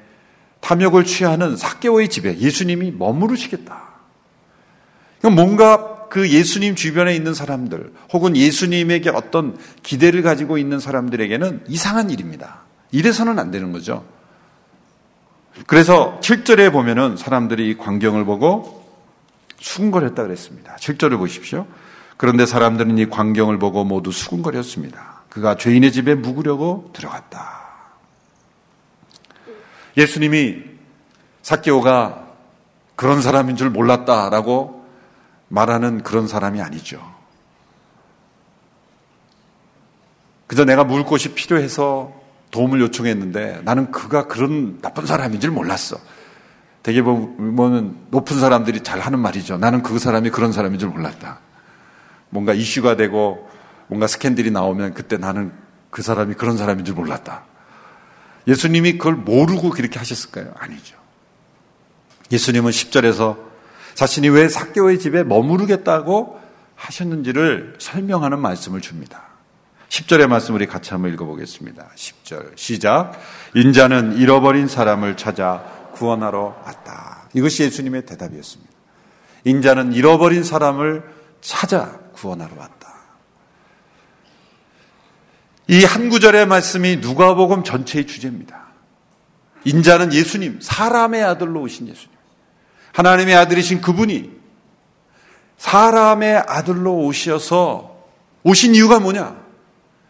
탐욕을 0.61 1.05
취하는 1.05 1.55
사개오의 1.55 2.09
집에 2.09 2.37
예수님이 2.37 2.91
머무르시겠다. 2.91 3.83
뭔가 5.21 5.94
그 6.09 6.29
예수님 6.29 6.75
주변에 6.75 7.15
있는 7.15 7.33
사람들 7.33 7.91
혹은 8.13 8.35
예수님에게 8.35 9.09
어떤 9.09 9.57
기대를 9.83 10.21
가지고 10.21 10.57
있는 10.57 10.79
사람들에게는 10.79 11.65
이상한 11.67 12.09
일입니다. 12.09 12.61
이래서는 12.91 13.39
안 13.39 13.51
되는 13.51 13.71
거죠. 13.71 14.05
그래서 15.67 16.19
7절에 16.21 16.71
보면은 16.71 17.17
사람들이 17.17 17.69
이 17.69 17.77
광경을 17.77 18.25
보고 18.25 18.85
수군거렸다 19.59 20.23
그랬습니다. 20.23 20.75
7절을 20.75 21.17
보십시오. 21.17 21.65
그런데 22.17 22.45
사람들은 22.45 22.97
이 22.97 23.09
광경을 23.09 23.59
보고 23.59 23.83
모두 23.83 24.11
수군거렸습니다. 24.11 25.23
그가 25.29 25.55
죄인의 25.55 25.91
집에 25.91 26.15
묵으려고 26.15 26.91
들어갔다. 26.93 27.65
예수님이 29.97 30.63
사케오가 31.41 32.25
그런 32.95 33.21
사람인 33.21 33.55
줄 33.55 33.69
몰랐다라고 33.69 34.74
말하는 35.47 36.03
그런 36.03 36.27
사람이 36.27 36.61
아니죠. 36.61 37.01
그저 40.47 40.65
내가 40.65 40.83
물 40.83 41.03
곳이 41.03 41.33
필요해서 41.33 42.13
도움을 42.51 42.79
요청했는데 42.81 43.61
나는 43.63 43.91
그가 43.91 44.27
그런 44.27 44.79
나쁜 44.81 45.05
사람인 45.05 45.39
줄 45.39 45.51
몰랐어. 45.51 45.97
되게 46.83 47.01
보면 47.01 47.97
높은 48.11 48.39
사람들이 48.39 48.81
잘 48.83 48.99
하는 48.99 49.19
말이죠. 49.19 49.57
나는 49.57 49.81
그 49.81 49.97
사람이 49.97 50.29
그런 50.29 50.51
사람인 50.51 50.79
줄 50.79 50.89
몰랐다. 50.89 51.39
뭔가 52.29 52.53
이슈가 52.53 52.95
되고 52.95 53.49
뭔가 53.87 54.07
스캔들이 54.07 54.51
나오면 54.51 54.93
그때 54.93 55.17
나는 55.17 55.51
그 55.89 56.01
사람이 56.01 56.35
그런 56.35 56.57
사람인 56.57 56.85
줄 56.85 56.95
몰랐다. 56.95 57.45
예수님이 58.47 58.99
그걸 58.99 59.15
모르고 59.15 59.71
그렇게 59.71 59.97
하셨을까요? 59.97 60.53
아니죠. 60.57 60.95
예수님은 62.31 62.71
10절에서 62.71 63.37
자신이 63.95 64.29
왜 64.29 64.47
사개오의 64.47 64.99
집에 64.99 65.23
머무르겠다고 65.23 66.39
하셨는지를 66.75 67.75
설명하는 67.79 68.39
말씀을 68.39 68.81
줍니다. 68.81 69.23
10절의 69.89 70.27
말씀 70.27 70.53
우리 70.55 70.67
같이 70.67 70.91
한번 70.91 71.13
읽어보겠습니다. 71.13 71.89
10절 71.95 72.57
시작 72.57 73.13
인자는 73.55 74.17
잃어버린 74.17 74.67
사람을 74.67 75.15
찾아 75.15 75.63
구원하러 75.93 76.61
왔다. 76.65 77.29
이것이 77.33 77.63
예수님의 77.63 78.05
대답이었습니다. 78.05 78.71
인자는 79.45 79.93
잃어버린 79.93 80.43
사람을 80.43 81.03
찾아 81.41 81.99
구원하러 82.13 82.55
왔다. 82.57 82.75
이 85.67 85.83
한 85.83 86.09
구절의 86.09 86.45
말씀이 86.45 86.97
누가복음 86.97 87.63
전체의 87.63 88.05
주제입니다. 88.05 88.65
인자는 89.63 90.13
예수님, 90.13 90.59
사람의 90.61 91.23
아들로 91.23 91.61
오신 91.61 91.87
예수님. 91.87 92.14
하나님의 92.95 93.35
아들이신 93.35 93.81
그분이 93.81 94.31
사람의 95.57 96.43
아들로 96.47 96.95
오셔서 96.99 97.93
오신 98.43 98.73
이유가 98.73 98.99
뭐냐? 98.99 99.35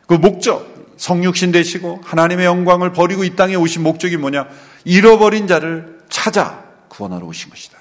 그 0.06 0.14
목적, 0.14 0.94
성육신 0.98 1.52
되시고 1.52 2.02
하나님의 2.04 2.46
영광을 2.46 2.94
버리고 2.94 3.24
이 3.24 3.36
땅에 3.36 3.56
오신 3.56 3.82
목적이 3.82 4.18
뭐냐? 4.18 4.48
잃어버린 4.84 5.48
자를 5.48 6.00
찾아 6.10 6.64
구원하러 6.90 7.26
오신 7.26 7.50
것이다. 7.50 7.76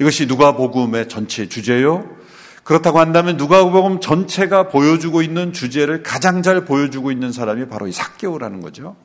이것이 0.00 0.26
누가복음의 0.26 1.08
전체 1.08 1.48
주제요. 1.48 2.04
그렇다고 2.64 2.98
한다면 2.98 3.36
누가복음 3.36 4.00
전체가 4.00 4.70
보여주고 4.70 5.22
있는 5.22 5.52
주제를 5.52 6.02
가장 6.02 6.42
잘 6.42 6.64
보여주고 6.64 7.12
있는 7.12 7.30
사람이 7.30 7.68
바로 7.68 7.86
이 7.86 7.92
사개오라는 7.92 8.60
거죠. 8.60 8.96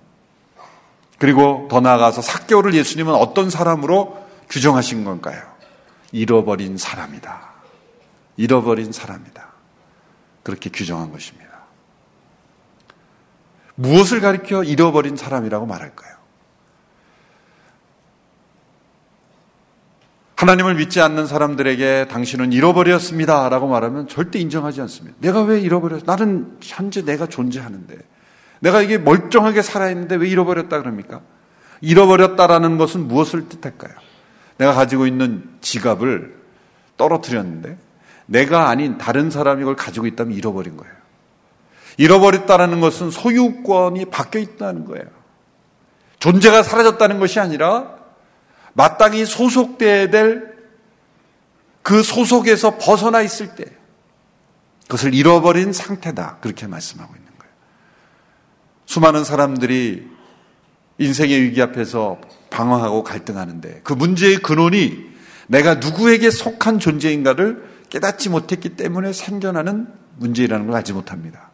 그리고 1.21 1.67
더 1.69 1.81
나아가서 1.81 2.23
사개오를 2.23 2.73
예수님은 2.73 3.13
어떤 3.13 3.51
사람으로 3.51 4.25
규정하신 4.49 5.03
건가요? 5.03 5.39
잃어버린 6.11 6.79
사람이다. 6.79 7.47
잃어버린 8.37 8.91
사람이다. 8.91 9.47
그렇게 10.41 10.71
규정한 10.71 11.11
것입니다. 11.11 11.51
무엇을 13.75 14.19
가리켜 14.19 14.63
잃어버린 14.63 15.15
사람이라고 15.15 15.67
말할까요? 15.67 16.15
하나님을 20.37 20.73
믿지 20.73 21.01
않는 21.01 21.27
사람들에게 21.27 22.07
당신은 22.09 22.51
잃어버렸습니다. 22.51 23.47
라고 23.49 23.67
말하면 23.67 24.07
절대 24.07 24.39
인정하지 24.39 24.81
않습니다. 24.81 25.15
내가 25.19 25.43
왜 25.43 25.61
잃어버렸어? 25.61 26.01
나는 26.03 26.57
현재 26.63 27.05
내가 27.05 27.27
존재하는데. 27.27 28.10
내가 28.61 28.81
이게 28.81 28.97
멀쩡하게 28.97 29.61
살아있는데 29.61 30.15
왜 30.15 30.29
잃어버렸다 30.29 30.79
그럽니까? 30.79 31.21
잃어버렸다라는 31.81 32.77
것은 32.77 33.07
무엇을 33.07 33.49
뜻할까요? 33.49 33.93
내가 34.57 34.73
가지고 34.73 35.05
있는 35.05 35.49
지갑을 35.59 36.37
떨어뜨렸는데 36.95 37.77
내가 38.27 38.69
아닌 38.69 38.97
다른 38.97 39.29
사람이 39.29 39.61
이걸 39.61 39.75
가지고 39.75 40.07
있다면 40.07 40.37
잃어버린 40.37 40.77
거예요. 40.77 40.93
잃어버렸다라는 41.97 42.79
것은 42.79 43.11
소유권이 43.11 44.05
바뀌어 44.05 44.39
있다는 44.39 44.85
거예요. 44.85 45.05
존재가 46.19 46.63
사라졌다는 46.63 47.19
것이 47.19 47.39
아니라 47.39 47.95
마땅히 48.73 49.25
소속돼야 49.25 50.09
될 50.09 50.51
그 51.83 52.03
소속에서 52.03 52.77
벗어나 52.77 53.21
있을 53.21 53.55
때 53.55 53.65
그것을 54.83 55.13
잃어버린 55.13 55.73
상태다. 55.73 56.37
그렇게 56.41 56.67
말씀하고 56.67 57.13
거예요. 57.13 57.20
수많은 58.91 59.23
사람들이 59.23 60.05
인생의 60.97 61.43
위기 61.43 61.61
앞에서 61.61 62.19
방황하고 62.49 63.03
갈등하는데 63.03 63.79
그 63.85 63.93
문제의 63.93 64.39
근원이 64.39 65.11
내가 65.47 65.75
누구에게 65.75 66.29
속한 66.29 66.79
존재인가를 66.79 67.69
깨닫지 67.89 68.27
못했기 68.27 68.75
때문에 68.75 69.13
생겨나는 69.13 69.87
문제라는 70.17 70.67
걸 70.67 70.75
알지 70.75 70.91
못합니다. 70.91 71.51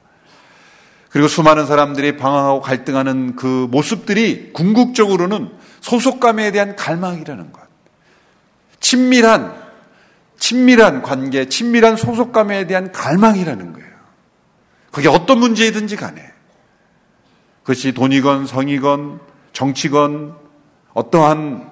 그리고 1.12 1.28
수많은 1.28 1.68
사람들이 1.68 2.18
방황하고 2.18 2.62
갈등하는 2.62 3.36
그 3.36 3.68
모습들이 3.70 4.52
궁극적으로는 4.54 5.52
소속감에 5.82 6.52
대한 6.52 6.76
갈망이라는 6.76 7.52
것. 7.52 7.62
친밀한, 8.80 9.54
친밀한 10.40 11.04
관계, 11.04 11.48
친밀한 11.48 11.98
소속감에 11.98 12.66
대한 12.66 12.92
갈망이라는 12.92 13.74
거예요. 13.74 13.90
그게 14.92 15.08
어떤 15.08 15.38
문제이든지 15.38 15.98
간에. 15.98 16.37
그것이 17.68 17.92
돈이건 17.92 18.48
성이건 18.48 19.20
정치건 19.52 20.38
어떠한 20.94 21.70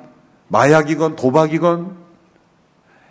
마약이건 0.50 1.16
도박이건 1.16 1.96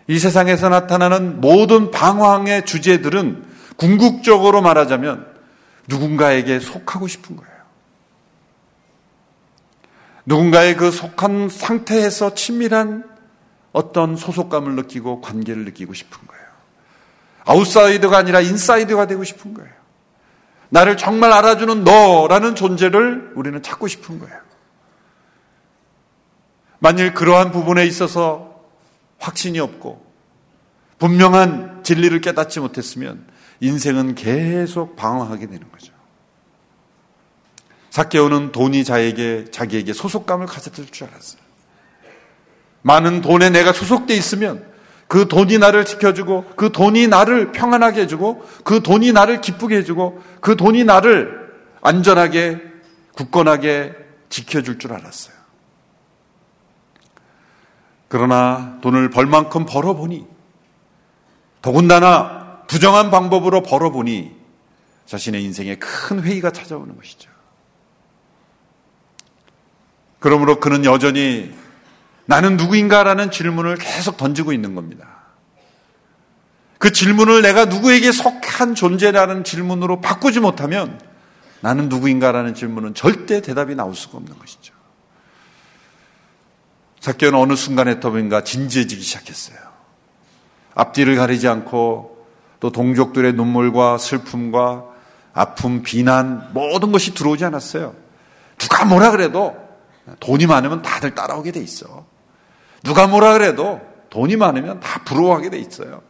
이 0.06 0.18
세상에서 0.18 0.68
나타나는 0.68 1.40
모든 1.40 1.90
방황의 1.90 2.66
주제들은 2.66 3.42
궁극적으로 3.78 4.60
말하자면 4.60 5.26
누군가에게 5.88 6.60
속하고 6.60 7.08
싶은 7.08 7.36
거예요. 7.36 7.54
누군가의 10.26 10.76
그 10.76 10.90
속한 10.90 11.48
상태에서 11.48 12.34
친밀한 12.34 13.08
어떤 13.72 14.14
소속감을 14.14 14.76
느끼고 14.76 15.22
관계를 15.22 15.64
느끼고 15.64 15.94
싶은 15.94 16.18
거예요. 16.26 16.44
outside가 17.46 18.18
아니라 18.18 18.42
inside가 18.42 19.06
되고 19.06 19.24
싶은 19.24 19.54
거예요. 19.54 19.83
나를 20.74 20.96
정말 20.96 21.32
알아주는 21.32 21.84
너라는 21.84 22.56
존재를 22.56 23.30
우리는 23.36 23.62
찾고 23.62 23.86
싶은 23.86 24.18
거예요. 24.18 24.36
만일 26.80 27.14
그러한 27.14 27.52
부분에 27.52 27.86
있어서 27.86 28.60
확신이 29.20 29.60
없고 29.60 30.04
분명한 30.98 31.84
진리를 31.84 32.20
깨닫지 32.20 32.58
못했으면 32.58 33.24
인생은 33.60 34.16
계속 34.16 34.96
방황하게 34.96 35.46
되는 35.46 35.70
거죠. 35.70 35.92
사케오는 37.90 38.50
돈이 38.50 38.82
자에게 38.82 39.52
자기에게 39.52 39.92
소속감을 39.92 40.46
가졌을 40.46 40.86
줄 40.86 41.06
알았어요. 41.06 41.40
많은 42.82 43.20
돈에 43.20 43.50
내가 43.50 43.72
소속돼 43.72 44.16
있으면 44.16 44.73
그 45.06 45.28
돈이 45.28 45.58
나를 45.58 45.84
지켜주고 45.84 46.52
그 46.56 46.72
돈이 46.72 47.08
나를 47.08 47.52
평안하게 47.52 48.02
해주고 48.02 48.44
그 48.64 48.82
돈이 48.82 49.12
나를 49.12 49.40
기쁘게 49.40 49.76
해주고 49.78 50.22
그 50.40 50.56
돈이 50.56 50.84
나를 50.84 51.52
안전하게 51.82 52.60
굳건하게 53.12 53.94
지켜줄 54.28 54.78
줄 54.78 54.92
알았어요. 54.92 55.34
그러나 58.08 58.78
돈을 58.80 59.10
벌만큼 59.10 59.66
벌어보니 59.66 60.26
더군다나 61.62 62.62
부정한 62.66 63.10
방법으로 63.10 63.62
벌어보니 63.62 64.32
자신의 65.06 65.42
인생에 65.44 65.76
큰 65.76 66.22
회의가 66.22 66.50
찾아오는 66.50 66.96
것이죠. 66.96 67.30
그러므로 70.18 70.58
그는 70.60 70.84
여전히 70.84 71.52
나는 72.26 72.56
누구인가라는 72.56 73.30
질문을 73.30 73.76
계속 73.76 74.16
던지고 74.16 74.52
있는 74.52 74.74
겁니다. 74.74 75.08
그 76.78 76.92
질문을 76.92 77.42
내가 77.42 77.64
누구에게 77.64 78.12
속한 78.12 78.74
존재라는 78.74 79.44
질문으로 79.44 80.00
바꾸지 80.00 80.40
못하면 80.40 81.00
나는 81.60 81.88
누구인가라는 81.88 82.54
질문은 82.54 82.94
절대 82.94 83.40
대답이 83.40 83.74
나올 83.74 83.94
수가 83.94 84.18
없는 84.18 84.38
것이죠. 84.38 84.74
사케오는 87.00 87.38
어느 87.38 87.54
순간에터인가 87.54 88.44
진지해지기 88.44 89.02
시작했어요. 89.02 89.58
앞뒤를 90.74 91.16
가리지 91.16 91.48
않고 91.48 92.26
또 92.60 92.70
동족들의 92.70 93.34
눈물과 93.34 93.98
슬픔과 93.98 94.84
아픔, 95.34 95.82
비난 95.82 96.50
모든 96.52 96.92
것이 96.92 97.14
들어오지 97.14 97.44
않았어요. 97.44 97.94
누가 98.58 98.84
뭐라 98.84 99.10
그래도 99.10 99.56
돈이 100.20 100.46
많으면 100.46 100.82
다들 100.82 101.14
따라오게 101.14 101.52
돼 101.52 101.60
있어. 101.60 102.06
누가 102.84 103.08
뭐라 103.08 103.32
그래도 103.32 103.80
돈이 104.10 104.36
많으면 104.36 104.78
다 104.78 105.02
부러워하게 105.04 105.50
돼 105.50 105.58
있어요. 105.58 106.02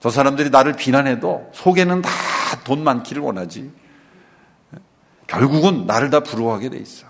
저 0.00 0.10
사람들이 0.10 0.50
나를 0.50 0.74
비난해도 0.74 1.52
속에는 1.54 2.02
다 2.02 2.10
돈 2.64 2.84
많기를 2.84 3.22
원하지. 3.22 3.70
결국은 5.26 5.86
나를 5.86 6.10
다 6.10 6.20
부러워하게 6.20 6.70
돼 6.70 6.78
있어. 6.78 7.06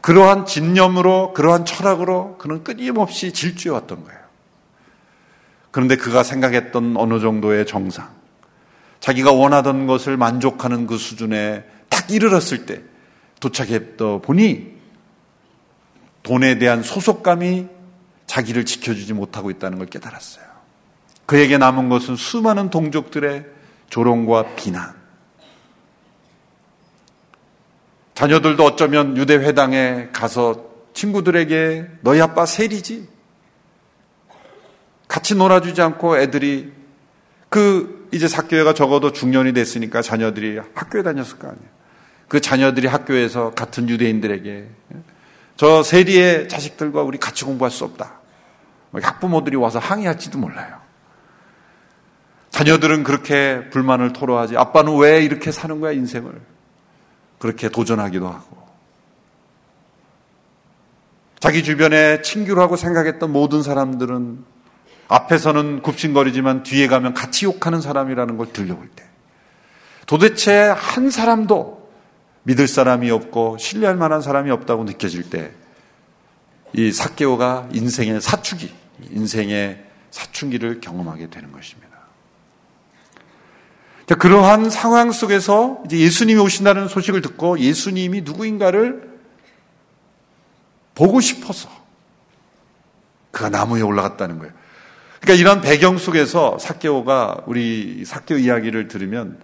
그러한 0.00 0.46
진념으로, 0.46 1.32
그러한 1.32 1.64
철학으로 1.64 2.36
그는 2.38 2.64
끊임없이 2.64 3.32
질주해왔던 3.32 4.04
거예요. 4.04 4.20
그런데 5.70 5.96
그가 5.96 6.22
생각했던 6.22 6.96
어느 6.96 7.20
정도의 7.20 7.66
정상, 7.66 8.10
자기가 9.00 9.32
원하던 9.32 9.86
것을 9.86 10.16
만족하는 10.16 10.86
그 10.86 10.98
수준에 10.98 11.64
딱 11.88 12.10
이르렀을 12.10 12.66
때 12.66 12.82
도착했더 13.40 14.20
보니 14.20 14.72
돈에 16.22 16.58
대한 16.58 16.82
소속감이 16.82 17.68
자기를 18.32 18.64
지켜주지 18.64 19.12
못하고 19.12 19.50
있다는 19.50 19.76
걸 19.76 19.88
깨달았어요. 19.88 20.42
그에게 21.26 21.58
남은 21.58 21.90
것은 21.90 22.16
수많은 22.16 22.70
동족들의 22.70 23.44
조롱과 23.90 24.54
비난. 24.54 24.94
자녀들도 28.14 28.64
어쩌면 28.64 29.18
유대회당에 29.18 30.08
가서 30.14 30.64
친구들에게 30.94 31.88
너희 32.00 32.22
아빠 32.22 32.46
세리지? 32.46 33.06
같이 35.08 35.34
놀아주지 35.34 35.82
않고 35.82 36.16
애들이 36.16 36.72
그 37.50 38.08
이제 38.14 38.28
사교회가 38.28 38.72
적어도 38.72 39.12
중년이 39.12 39.52
됐으니까 39.52 40.00
자녀들이 40.00 40.58
학교에 40.74 41.02
다녔을 41.02 41.38
거 41.38 41.48
아니에요. 41.48 41.68
그 42.28 42.40
자녀들이 42.40 42.86
학교에서 42.86 43.50
같은 43.50 43.90
유대인들에게 43.90 44.68
저 45.58 45.82
세리의 45.82 46.48
자식들과 46.48 47.02
우리 47.02 47.18
같이 47.18 47.44
공부할 47.44 47.70
수 47.70 47.84
없다. 47.84 48.21
뭐 48.92 49.00
학부모들이 49.02 49.56
와서 49.56 49.78
항의할지도 49.78 50.38
몰라요. 50.38 50.76
자녀들은 52.50 53.02
그렇게 53.02 53.68
불만을 53.70 54.12
토로하지. 54.12 54.56
아빠는 54.56 54.98
왜 54.98 55.24
이렇게 55.24 55.50
사는 55.50 55.80
거야, 55.80 55.92
인생을? 55.92 56.40
그렇게 57.38 57.70
도전하기도 57.70 58.28
하고. 58.28 58.62
자기 61.40 61.64
주변에 61.64 62.22
친구라고 62.22 62.76
생각했던 62.76 63.32
모든 63.32 63.62
사람들은 63.62 64.44
앞에서는 65.08 65.82
굽신거리지만 65.82 66.62
뒤에 66.62 66.86
가면 66.86 67.14
같이 67.14 67.46
욕하는 67.46 67.80
사람이라는 67.80 68.36
걸 68.36 68.52
들려볼 68.52 68.88
때 68.94 69.04
도대체 70.06 70.68
한 70.68 71.10
사람도 71.10 71.90
믿을 72.44 72.68
사람이 72.68 73.10
없고 73.10 73.56
신뢰할 73.58 73.96
만한 73.96 74.20
사람이 74.20 74.50
없다고 74.50 74.84
느껴질 74.84 75.30
때 75.30 75.52
이 76.74 76.92
사개오가 76.92 77.68
인생의 77.72 78.20
사춘기, 78.20 78.72
인생의 79.10 79.84
사춘기를 80.10 80.80
경험하게 80.80 81.28
되는 81.30 81.52
것입니다. 81.52 81.92
그러한 84.18 84.68
상황 84.70 85.10
속에서 85.10 85.82
이제 85.86 85.98
예수님이 85.98 86.40
오신다는 86.40 86.88
소식을 86.88 87.22
듣고 87.22 87.58
예수님이 87.58 88.22
누구인가를 88.22 89.10
보고 90.94 91.20
싶어서 91.20 91.70
그가 93.30 93.48
나무에 93.48 93.80
올라갔다는 93.80 94.38
거예요. 94.38 94.52
그러니까 95.20 95.40
이런 95.40 95.60
배경 95.62 95.98
속에서 95.98 96.58
사케오가 96.58 97.38
우리 97.46 98.04
사케오 98.04 98.38
이야기를 98.38 98.88
들으면 98.88 99.38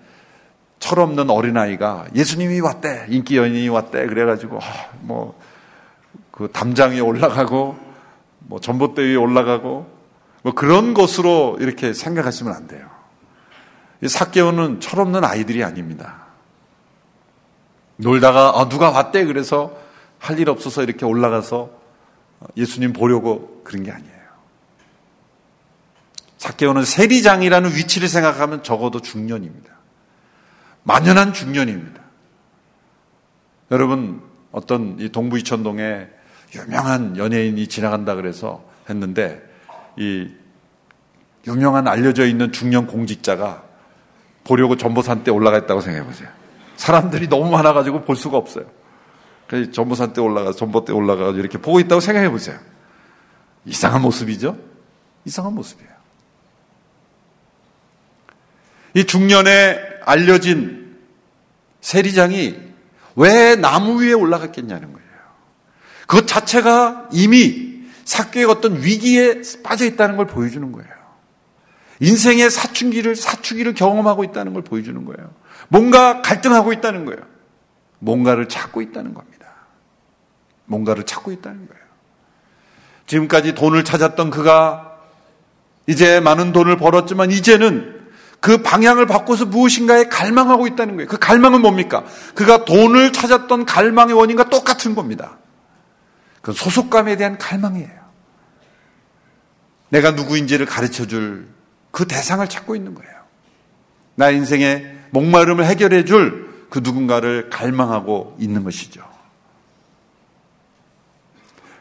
철없는 0.81 1.31
어린아이가 1.31 2.09
예수님이 2.15 2.61
왔대, 2.61 3.07
인기 3.09 3.37
연인이 3.37 3.69
왔대, 3.69 4.07
그래가지고, 4.07 4.59
아, 4.61 4.91
뭐, 5.01 5.39
그 6.39 6.49
담장 6.53 6.93
위에 6.93 7.01
올라가고, 7.01 7.77
뭐 8.39 8.61
전봇대 8.61 9.03
위에 9.03 9.17
올라가고, 9.17 9.91
뭐 10.43 10.55
그런 10.55 10.95
것으로 10.95 11.57
이렇게 11.61 11.93
생각하시면 11.93 12.55
안 12.55 12.69
돼요. 12.69 12.89
이 14.01 14.07
사케오는 14.07 14.79
철없는 14.79 15.25
아이들이 15.25 15.65
아닙니다. 15.65 16.27
놀다가, 17.97 18.53
아, 18.55 18.69
누가 18.69 18.91
왔대, 18.91 19.25
그래서 19.25 19.77
할 20.21 20.39
일 20.39 20.49
없어서 20.49 20.85
이렇게 20.85 21.05
올라가서 21.05 21.71
예수님 22.57 22.93
보려고 22.93 23.61
그런 23.65 23.83
게 23.83 23.91
아니에요. 23.91 24.19
사케오는 26.39 26.85
세리장이라는 26.85 27.75
위치를 27.75 28.07
생각하면 28.07 28.63
적어도 28.63 29.01
중년입니다. 29.01 29.73
만연한 30.85 31.33
중년입니다. 31.33 32.01
여러분 33.73 34.23
어떤 34.53 34.97
이 35.01 35.09
동부 35.09 35.39
이천동에 35.39 36.18
유명한 36.55 37.17
연예인이 37.17 37.67
지나간다 37.67 38.15
그래서 38.15 38.65
했는데 38.89 39.43
이 39.97 40.29
유명한 41.47 41.89
알려져 41.89 42.27
있는 42.27 42.53
중년 42.53 42.87
공직자가 42.87 43.63
보려고 44.45 44.77
전보산 44.77 45.25
때 45.25 45.31
올라가 45.31 45.59
있다고 45.59 45.81
생각해 45.81 46.07
보세요. 46.07 46.29
사람들이 46.77 47.29
너무 47.29 47.51
많아가지고 47.51 48.03
볼 48.03 48.17
수가 48.17 48.37
없어요. 48.37 48.65
그래서 49.47 49.71
전보산 49.73 50.13
때 50.13 50.21
올라가, 50.21 50.53
전보 50.53 50.85
때 50.85 50.93
올라가서 50.93 51.39
이렇게 51.39 51.59
보고 51.59 51.81
있다고 51.81 52.01
생각해 52.01 52.31
보세요. 52.31 52.59
이상한 53.65 54.03
모습이죠? 54.03 54.57
이상한 55.25 55.55
모습이에요. 55.55 55.91
이 58.95 59.05
중년에 59.05 59.79
알려진 60.05 60.99
세리장이 61.81 62.57
왜 63.17 63.57
나무 63.57 64.03
위에 64.03 64.13
올라갔겠냐는 64.13 64.93
거예요. 64.93 65.08
그것 66.09 66.27
자체가 66.27 67.11
이미 67.13 67.83
사교의 68.07 68.47
어떤 68.47 68.83
위기에 68.83 69.43
빠져 69.63 69.85
있다는 69.85 70.17
걸 70.17 70.27
보여주는 70.27 70.73
거예요. 70.73 70.89
인생의 72.01 72.51
사춘기를, 72.51 73.15
사춘기를 73.15 73.75
경험하고 73.75 74.25
있다는 74.25 74.55
걸 74.55 74.63
보여주는 74.63 75.05
거예요. 75.05 75.31
뭔가 75.69 76.23
갈등하고 76.23 76.73
있다는 76.73 77.05
거예요. 77.05 77.21
뭔가를 77.99 78.49
찾고 78.49 78.81
있다는 78.81 79.13
겁니다. 79.13 79.49
뭔가를 80.65 81.05
찾고 81.05 81.31
있다는 81.31 81.69
거예요. 81.69 81.83
지금까지 83.07 83.55
돈을 83.55 83.85
찾았던 83.85 84.31
그가 84.31 84.97
이제 85.87 86.21
많은 86.21 86.53
돈을 86.53 86.79
벌었지만 86.79 87.31
이제는 87.31 87.99
그 88.41 88.63
방향을 88.63 89.05
바꿔서 89.05 89.45
무엇인가에 89.45 90.05
갈망하고 90.05 90.67
있다는 90.69 90.97
거예요. 90.97 91.09
그 91.09 91.19
갈망은 91.19 91.61
뭡니까? 91.61 92.05
그가 92.35 92.65
돈을 92.65 93.13
찾았던 93.13 93.67
갈망의 93.67 94.15
원인과 94.15 94.49
똑같은 94.49 94.95
겁니다. 94.95 95.37
그 96.43 96.53
소속감에 96.53 97.17
대한 97.17 97.39
갈망이에요. 97.39 97.99
내가 99.91 100.13
누구인지를 100.13 100.67
가르쳐 100.67 101.07
줄 101.07 101.49
그 101.91 102.07
대상을 102.07 102.47
찾고 102.49 102.77
있는 102.77 102.95
거예요. 102.95 103.11
나 104.15 104.31
인생의 104.31 104.99
목마름을 105.11 105.65
해결해 105.65 106.05
줄 106.05 106.49
그 106.69 106.81
누군가를 106.81 107.49
갈망하고 107.49 108.37
있는 108.39 108.63
것이죠. 108.63 109.03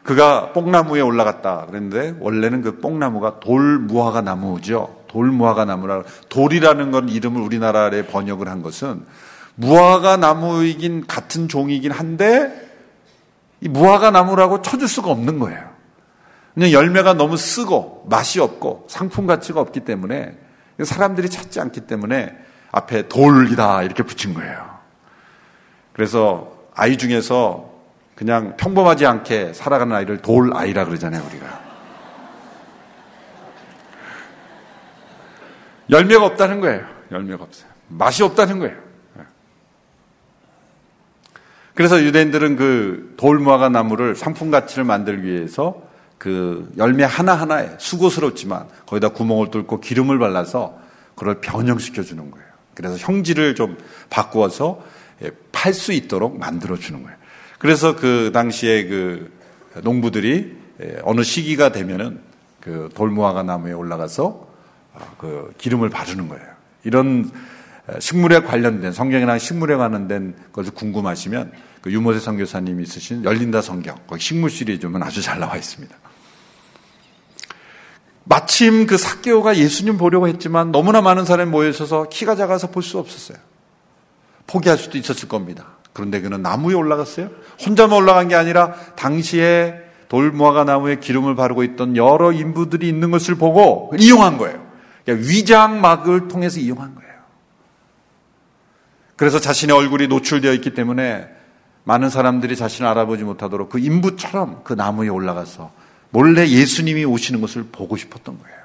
그가 0.02 0.52
뽕나무에 0.54 1.02
올라갔다 1.02 1.66
그랬는데 1.66 2.16
원래는 2.20 2.62
그 2.62 2.78
뽕나무가 2.78 3.40
돌무화과 3.40 4.22
나무죠. 4.22 5.04
돌무화과 5.08 5.66
나무라 5.66 6.04
돌이라는 6.30 6.90
건 6.90 7.10
이름을 7.10 7.42
우리나라에 7.42 8.06
번역을 8.06 8.48
한 8.48 8.62
것은 8.62 9.04
무화과 9.56 10.16
나무이긴 10.16 11.06
같은 11.06 11.48
종이긴 11.48 11.92
한데 11.92 12.67
이 13.60 13.68
무화과 13.68 14.10
나무라고 14.10 14.62
쳐줄 14.62 14.88
수가 14.88 15.10
없는 15.10 15.38
거예요. 15.38 15.68
그냥 16.54 16.72
열매가 16.72 17.14
너무 17.14 17.36
쓰고 17.36 18.06
맛이 18.08 18.40
없고 18.40 18.86
상품 18.88 19.26
가치가 19.26 19.60
없기 19.60 19.80
때문에 19.80 20.36
사람들이 20.82 21.28
찾지 21.28 21.60
않기 21.60 21.82
때문에 21.82 22.36
앞에 22.70 23.08
돌이다 23.08 23.82
이렇게 23.82 24.02
붙인 24.02 24.34
거예요. 24.34 24.78
그래서 25.92 26.52
아이 26.74 26.96
중에서 26.96 27.70
그냥 28.14 28.56
평범하지 28.56 29.06
않게 29.06 29.52
살아가는 29.52 29.94
아이를 29.94 30.18
돌 30.18 30.50
아이라 30.54 30.84
그러잖아요, 30.84 31.24
우리가. 31.24 31.60
열매가 35.90 36.24
없다는 36.26 36.60
거예요. 36.60 36.84
열매가 37.10 37.44
없어요. 37.44 37.70
맛이 37.88 38.22
없다는 38.22 38.58
거예요. 38.58 38.87
그래서 41.78 42.02
유대인들은 42.02 42.56
그 42.56 43.14
돌무화과 43.18 43.68
나무를 43.68 44.16
상품 44.16 44.50
가치를 44.50 44.82
만들기 44.82 45.30
위해서 45.30 45.80
그 46.18 46.68
열매 46.76 47.04
하나하나에 47.04 47.76
수고스럽지만 47.78 48.66
거기다 48.84 49.10
구멍을 49.10 49.52
뚫고 49.52 49.78
기름을 49.78 50.18
발라서 50.18 50.76
그걸 51.14 51.40
변형시켜 51.40 52.02
주는 52.02 52.32
거예요. 52.32 52.46
그래서 52.74 52.96
형질을 52.96 53.54
좀 53.54 53.78
바꾸어서 54.10 54.82
예, 55.22 55.30
팔수 55.52 55.92
있도록 55.92 56.36
만들어 56.36 56.76
주는 56.76 57.04
거예요. 57.04 57.16
그래서 57.60 57.94
그 57.94 58.32
당시에 58.34 58.88
그 58.88 59.30
농부들이 59.84 60.56
예, 60.82 60.98
어느 61.04 61.22
시기가 61.22 61.70
되면은 61.70 62.18
그 62.60 62.88
돌무화과 62.96 63.44
나무에 63.44 63.72
올라가서 63.72 64.48
아, 64.94 64.98
그 65.16 65.54
기름을 65.58 65.90
바르는 65.90 66.26
거예요. 66.26 66.44
이런 66.82 67.30
식물에 68.00 68.40
관련된 68.40 68.92
성경이랑 68.92 69.38
식물에 69.38 69.76
관련된 69.76 70.34
것을 70.52 70.74
궁금하시면 70.74 71.67
그 71.80 71.92
유모세 71.92 72.20
선교사님이 72.20 72.86
쓰신 72.86 73.24
열린다 73.24 73.62
성경 73.62 73.96
거기 74.06 74.20
식물 74.22 74.50
시리즈면 74.50 75.02
아주 75.02 75.22
잘 75.22 75.38
나와 75.38 75.56
있습니다. 75.56 75.94
마침 78.24 78.86
그 78.86 78.98
사개오가 78.98 79.56
예수님 79.56 79.96
보려고 79.96 80.28
했지만 80.28 80.70
너무나 80.70 81.00
많은 81.00 81.24
사람이 81.24 81.50
모여 81.50 81.68
있어서 81.70 82.08
키가 82.08 82.36
작아서 82.36 82.70
볼 82.70 82.82
수 82.82 82.98
없었어요. 82.98 83.38
포기할 84.46 84.78
수도 84.78 84.98
있었을 84.98 85.28
겁니다. 85.28 85.76
그런데 85.92 86.20
그는 86.20 86.42
나무에 86.42 86.74
올라갔어요. 86.74 87.30
혼자만 87.64 87.96
올라간 87.98 88.28
게 88.28 88.34
아니라 88.34 88.74
당시에 88.96 89.74
돌무화과 90.08 90.64
나무에 90.64 90.96
기름을 90.96 91.36
바르고 91.36 91.64
있던 91.64 91.96
여러 91.96 92.32
인부들이 92.32 92.88
있는 92.88 93.10
것을 93.10 93.34
보고 93.34 93.92
이용한 93.98 94.38
거예요. 94.38 94.66
그러니까 95.04 95.28
위장막을 95.28 96.28
통해서 96.28 96.60
이용한 96.60 96.94
거예요. 96.94 97.08
그래서 99.16 99.40
자신의 99.40 99.74
얼굴이 99.76 100.08
노출되어 100.08 100.52
있기 100.54 100.74
때문에 100.74 101.28
많은 101.88 102.10
사람들이 102.10 102.54
자신을 102.54 102.86
알아보지 102.90 103.24
못하도록 103.24 103.70
그 103.70 103.78
인부처럼 103.78 104.62
그 104.62 104.74
나무에 104.74 105.08
올라가서 105.08 105.72
몰래 106.10 106.46
예수님이 106.46 107.06
오시는 107.06 107.40
것을 107.40 107.64
보고 107.72 107.96
싶었던 107.96 108.38
거예요. 108.38 108.58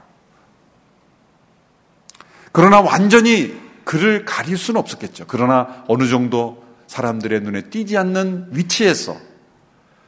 그러나 2.52 2.82
완전히 2.82 3.58
그를 3.86 4.26
가릴 4.26 4.58
수는 4.58 4.78
없었겠죠. 4.78 5.24
그러나 5.30 5.86
어느 5.88 6.10
정도 6.10 6.66
사람들의 6.88 7.40
눈에 7.40 7.62
띄지 7.70 7.98
않는 7.98 8.50
위치에서 8.52 9.16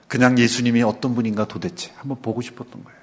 그냥 0.10 0.38
예수님이 0.38 0.84
어떤 0.84 1.15
분인가 1.15 1.45
도대체 1.45 1.93
한번 1.95 2.21
보고 2.21 2.41
싶었던 2.41 2.84
거예요. 2.84 2.99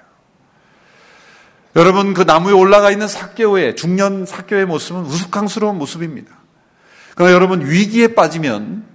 여러분 1.75 2.13
그 2.13 2.21
나무에 2.21 2.53
올라가 2.53 2.91
있는 2.91 3.07
사교의 3.07 3.75
중년 3.77 4.27
사교의 4.27 4.67
모습은 4.67 5.05
우스꽝스러운 5.05 5.79
모습입니다. 5.79 6.31
그러나 7.15 7.33
여러분 7.33 7.67
위기에 7.67 8.13
빠지면 8.13 8.92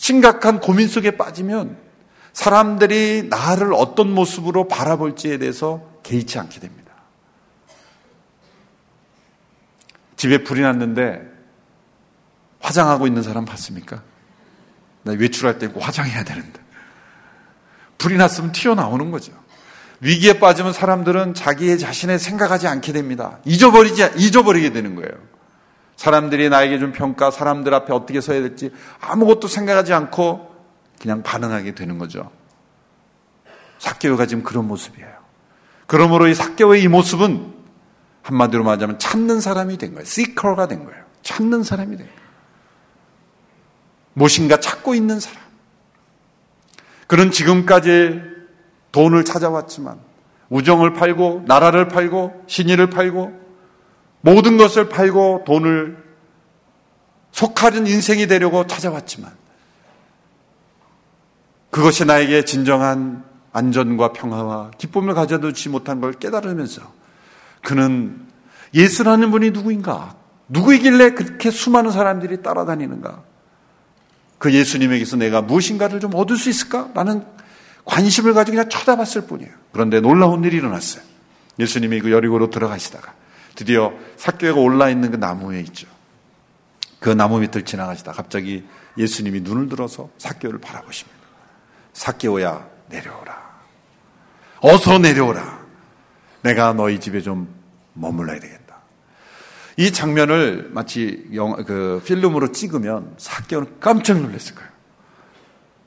심각한 0.00 0.60
고민 0.60 0.88
속에 0.88 1.18
빠지면 1.18 1.76
사람들이 2.32 3.26
나를 3.28 3.74
어떤 3.74 4.14
모습으로 4.14 4.66
바라볼지에 4.66 5.36
대해서 5.36 5.82
개의치 6.02 6.38
않게 6.38 6.58
됩니다. 6.58 6.94
집에 10.16 10.42
불이 10.42 10.62
났는데 10.62 11.20
화장하고 12.60 13.06
있는 13.06 13.22
사람 13.22 13.44
봤습니까? 13.44 14.02
나 15.02 15.12
외출할 15.12 15.58
때 15.58 15.68
화장해야 15.78 16.24
되는데. 16.24 16.60
불이 17.98 18.16
났으면 18.16 18.52
튀어나오는 18.52 19.10
거죠. 19.10 19.32
위기에 20.00 20.38
빠지면 20.38 20.72
사람들은 20.72 21.34
자기의 21.34 21.78
자신의 21.78 22.18
생각하지 22.18 22.68
않게 22.68 22.94
됩니다. 22.94 23.38
잊어버리지, 23.44 24.12
잊어버리게 24.16 24.72
되는 24.72 24.94
거예요. 24.94 25.29
사람들이 26.00 26.48
나에게 26.48 26.78
준 26.78 26.92
평가, 26.92 27.30
사람들 27.30 27.74
앞에 27.74 27.92
어떻게 27.92 28.22
서야 28.22 28.40
될지 28.40 28.72
아무것도 29.02 29.48
생각하지 29.48 29.92
않고 29.92 30.50
그냥 30.98 31.22
반응하게 31.22 31.74
되는 31.74 31.98
거죠. 31.98 32.30
사개오가 33.78 34.24
지금 34.24 34.42
그런 34.42 34.66
모습이에요. 34.66 35.10
그러므로 35.86 36.26
이 36.26 36.34
사개오의 36.34 36.82
이 36.84 36.88
모습은 36.88 37.52
한마디로 38.22 38.64
말하자면 38.64 38.98
찾는 38.98 39.42
사람이 39.42 39.76
된 39.76 39.92
거예요. 39.92 40.06
시커가 40.06 40.68
된 40.68 40.86
거예요. 40.86 41.04
찾는 41.22 41.64
사람이 41.64 41.98
된 41.98 42.06
거예요. 42.06 42.20
무엇인가 44.14 44.58
찾고 44.58 44.94
있는 44.94 45.20
사람. 45.20 45.38
그는 47.08 47.30
지금까지 47.30 48.22
돈을 48.92 49.26
찾아왔지만 49.26 50.00
우정을 50.48 50.94
팔고 50.94 51.44
나라를 51.46 51.88
팔고 51.88 52.44
신의를 52.46 52.88
팔고 52.88 53.49
모든 54.20 54.56
것을 54.56 54.88
팔고 54.88 55.44
돈을 55.46 55.96
속하는 57.32 57.86
인생이 57.86 58.26
되려고 58.26 58.66
찾아왔지만 58.66 59.32
그것이 61.70 62.04
나에게 62.04 62.44
진정한 62.44 63.24
안전과 63.52 64.12
평화와 64.12 64.72
기쁨을 64.78 65.14
가져두지 65.14 65.68
못한 65.68 66.00
걸 66.00 66.12
깨달으면서 66.12 66.82
그는 67.62 68.26
예수라는 68.74 69.30
분이 69.30 69.50
누구인가? 69.50 70.16
누구이길래 70.48 71.10
그렇게 71.10 71.50
수많은 71.50 71.90
사람들이 71.90 72.42
따라다니는가? 72.42 73.22
그 74.38 74.52
예수님에게서 74.52 75.16
내가 75.16 75.42
무엇인가를 75.42 76.00
좀 76.00 76.14
얻을 76.14 76.36
수 76.36 76.48
있을까? 76.48 76.90
라는 76.94 77.24
관심을 77.84 78.34
가지고 78.34 78.56
그냥 78.56 78.68
쳐다봤을 78.68 79.26
뿐이에요. 79.26 79.52
그런데 79.72 80.00
놀라운 80.00 80.44
일이 80.44 80.56
일어났어요. 80.56 81.02
예수님이 81.58 82.00
그 82.00 82.10
여리고로 82.10 82.50
들어가시다가 82.50 83.14
드디어 83.54 83.92
삭교회가 84.16 84.58
올라 84.58 84.88
있는 84.88 85.10
그 85.10 85.16
나무에 85.16 85.60
있죠. 85.60 85.86
그 86.98 87.08
나무 87.08 87.40
밑을 87.40 87.64
지나가시다 87.64 88.12
갑자기 88.12 88.64
예수님이 88.96 89.40
눈을 89.40 89.68
들어서 89.68 90.10
삭교를 90.18 90.60
바라보십니다. 90.60 91.18
삭교야 91.92 92.68
내려오라. 92.88 93.50
어서 94.60 94.98
내려오라. 94.98 95.60
내가 96.42 96.72
너희 96.72 97.00
집에 97.00 97.20
좀 97.20 97.48
머물러야 97.94 98.38
되겠다. 98.40 98.76
이 99.76 99.92
장면을 99.92 100.70
마치 100.72 101.26
영, 101.34 101.64
그 101.64 102.02
필름으로 102.04 102.52
찍으면 102.52 103.14
삭교는 103.16 103.80
깜짝 103.80 104.20
놀랐을 104.20 104.54
거예요. 104.54 104.70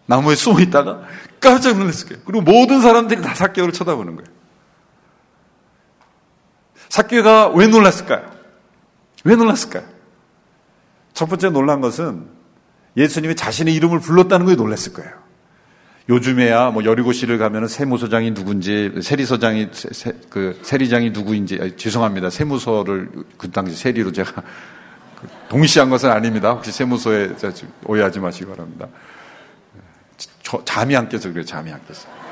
나무에 0.05 0.35
숨어 0.35 0.59
있다가 0.59 1.03
깜짝 1.39 1.77
놀랐을 1.77 2.07
거예요. 2.09 2.23
그리고 2.25 2.41
모든 2.41 2.81
사람들이 2.81 3.21
다 3.21 3.35
삭교를 3.35 3.71
쳐다보는 3.71 4.15
거예요. 4.15 4.42
삭개가 6.93 7.49
왜 7.55 7.65
놀랐을까요? 7.65 8.29
왜 9.23 9.35
놀랐을까요? 9.35 9.83
첫 11.13 11.25
번째 11.27 11.49
놀란 11.49 11.81
것은 11.81 12.27
예수님이 12.95 13.35
자신의 13.35 13.73
이름을 13.73 13.99
불렀다는 13.99 14.45
거에 14.45 14.55
놀랐을 14.55 14.93
거예요. 14.93 15.11
요즘에야 16.07 16.69
뭐 16.69 16.83
여리고시를 16.85 17.39
가면은 17.39 17.67
세무서장이 17.67 18.35
누군지 18.35 18.93
세리서장이 19.01 19.69
세, 19.71 20.11
그 20.29 20.59
세리장이 20.61 21.09
누구인지 21.11 21.57
아니, 21.59 21.77
죄송합니다 21.77 22.29
세무서를 22.29 23.09
그 23.37 23.49
당시 23.49 23.75
세리로 23.75 24.11
제가 24.11 24.43
그 25.19 25.27
동시한 25.49 25.89
것은 25.89 26.11
아닙니다. 26.11 26.51
혹시 26.51 26.71
세무서에 26.71 27.31
오해하지 27.85 28.19
마시기 28.19 28.45
바랍니다. 28.45 28.87
저, 30.43 30.63
잠이 30.63 30.95
안 30.95 31.09
깨서 31.09 31.29
그래요. 31.29 31.43
잠이 31.43 31.71
안 31.71 31.79
깨서. 31.87 32.22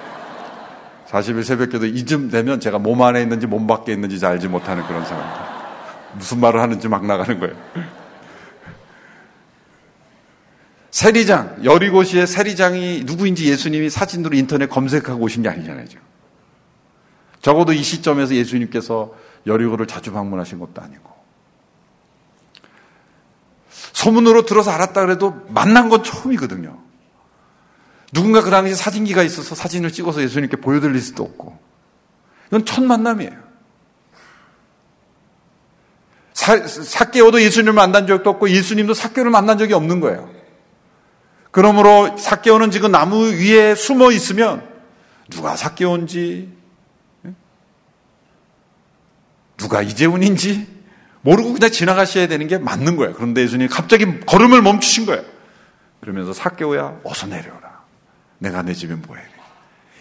40일 1.11 1.43
새벽기도 1.43 1.85
이쯤 1.87 2.29
되면 2.29 2.61
제가 2.61 2.79
몸 2.79 3.01
안에 3.01 3.21
있는지 3.21 3.45
몸 3.45 3.67
밖에 3.67 3.91
있는지 3.91 4.17
잘 4.17 4.31
알지 4.31 4.47
못하는 4.47 4.85
그런 4.87 5.05
상황입니다. 5.05 5.51
무슨 6.13 6.39
말을 6.39 6.61
하는지 6.61 6.87
막 6.87 7.05
나가는 7.05 7.37
거예요. 7.39 7.55
세리장, 10.91 11.63
여리고시의 11.63 12.27
세리장이 12.27 13.03
누구인지 13.05 13.49
예수님이 13.49 13.89
사진으로 13.89 14.37
인터넷 14.37 14.69
검색하고 14.69 15.21
오신 15.21 15.43
게 15.43 15.49
아니잖아요. 15.49 15.87
지금. 15.87 16.01
적어도 17.41 17.73
이 17.73 17.81
시점에서 17.81 18.35
예수님께서 18.35 19.13
여리고를 19.47 19.87
자주 19.87 20.13
방문하신 20.13 20.59
것도 20.59 20.81
아니고. 20.81 21.11
소문으로 23.93 24.45
들어서 24.45 24.71
알았다 24.71 25.01
그래도 25.01 25.45
만난 25.49 25.89
건 25.89 26.03
처음이거든요. 26.03 26.77
누군가 28.13 28.41
그 28.41 28.49
당시 28.49 28.75
사진기가 28.75 29.23
있어서 29.23 29.55
사진을 29.55 29.91
찍어서 29.91 30.21
예수님께 30.21 30.57
보여드릴 30.57 30.99
수도 31.01 31.23
없고. 31.23 31.57
이건 32.47 32.65
첫 32.65 32.83
만남이에요. 32.83 33.51
사, 36.33 36.67
사개오도 36.67 37.41
예수님을 37.41 37.73
만난 37.73 38.07
적도 38.07 38.29
없고 38.31 38.49
예수님도 38.49 38.93
사개오를 38.93 39.31
만난 39.31 39.57
적이 39.57 39.73
없는 39.73 39.99
거예요. 39.99 40.29
그러므로 41.51 42.17
사개오는 42.17 42.71
지금 42.71 42.91
나무 42.91 43.31
위에 43.31 43.75
숨어 43.75 44.11
있으면 44.11 44.67
누가 45.29 45.55
사개오인지 45.55 46.61
누가 49.57 49.81
이재훈인지 49.81 50.67
모르고 51.21 51.53
그냥 51.53 51.69
지나가셔야 51.69 52.27
되는 52.27 52.47
게 52.47 52.57
맞는 52.57 52.95
거예요. 52.97 53.13
그런데 53.13 53.41
예수님이 53.43 53.69
갑자기 53.69 54.19
걸음을 54.21 54.61
멈추신 54.61 55.05
거예요. 55.05 55.23
그러면서 55.99 56.33
사개오야 56.33 57.01
어서 57.03 57.27
내려오라. 57.27 57.70
내가 58.41 58.63
내 58.63 58.73
집에 58.73 58.95
뭐해? 58.95 59.21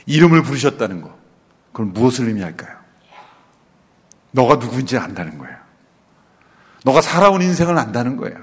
이름을 0.07 0.43
부르셨다는 0.43 1.03
거. 1.03 1.15
그럼 1.73 1.93
무엇을 1.93 2.27
의미할까요? 2.29 2.75
너가 4.31 4.57
누구인지 4.57 4.97
안다는 4.97 5.37
거예요. 5.39 5.57
너가 6.85 7.03
살아온 7.03 7.43
인생을 7.43 7.77
안다는 7.77 8.17
거예요. 8.17 8.39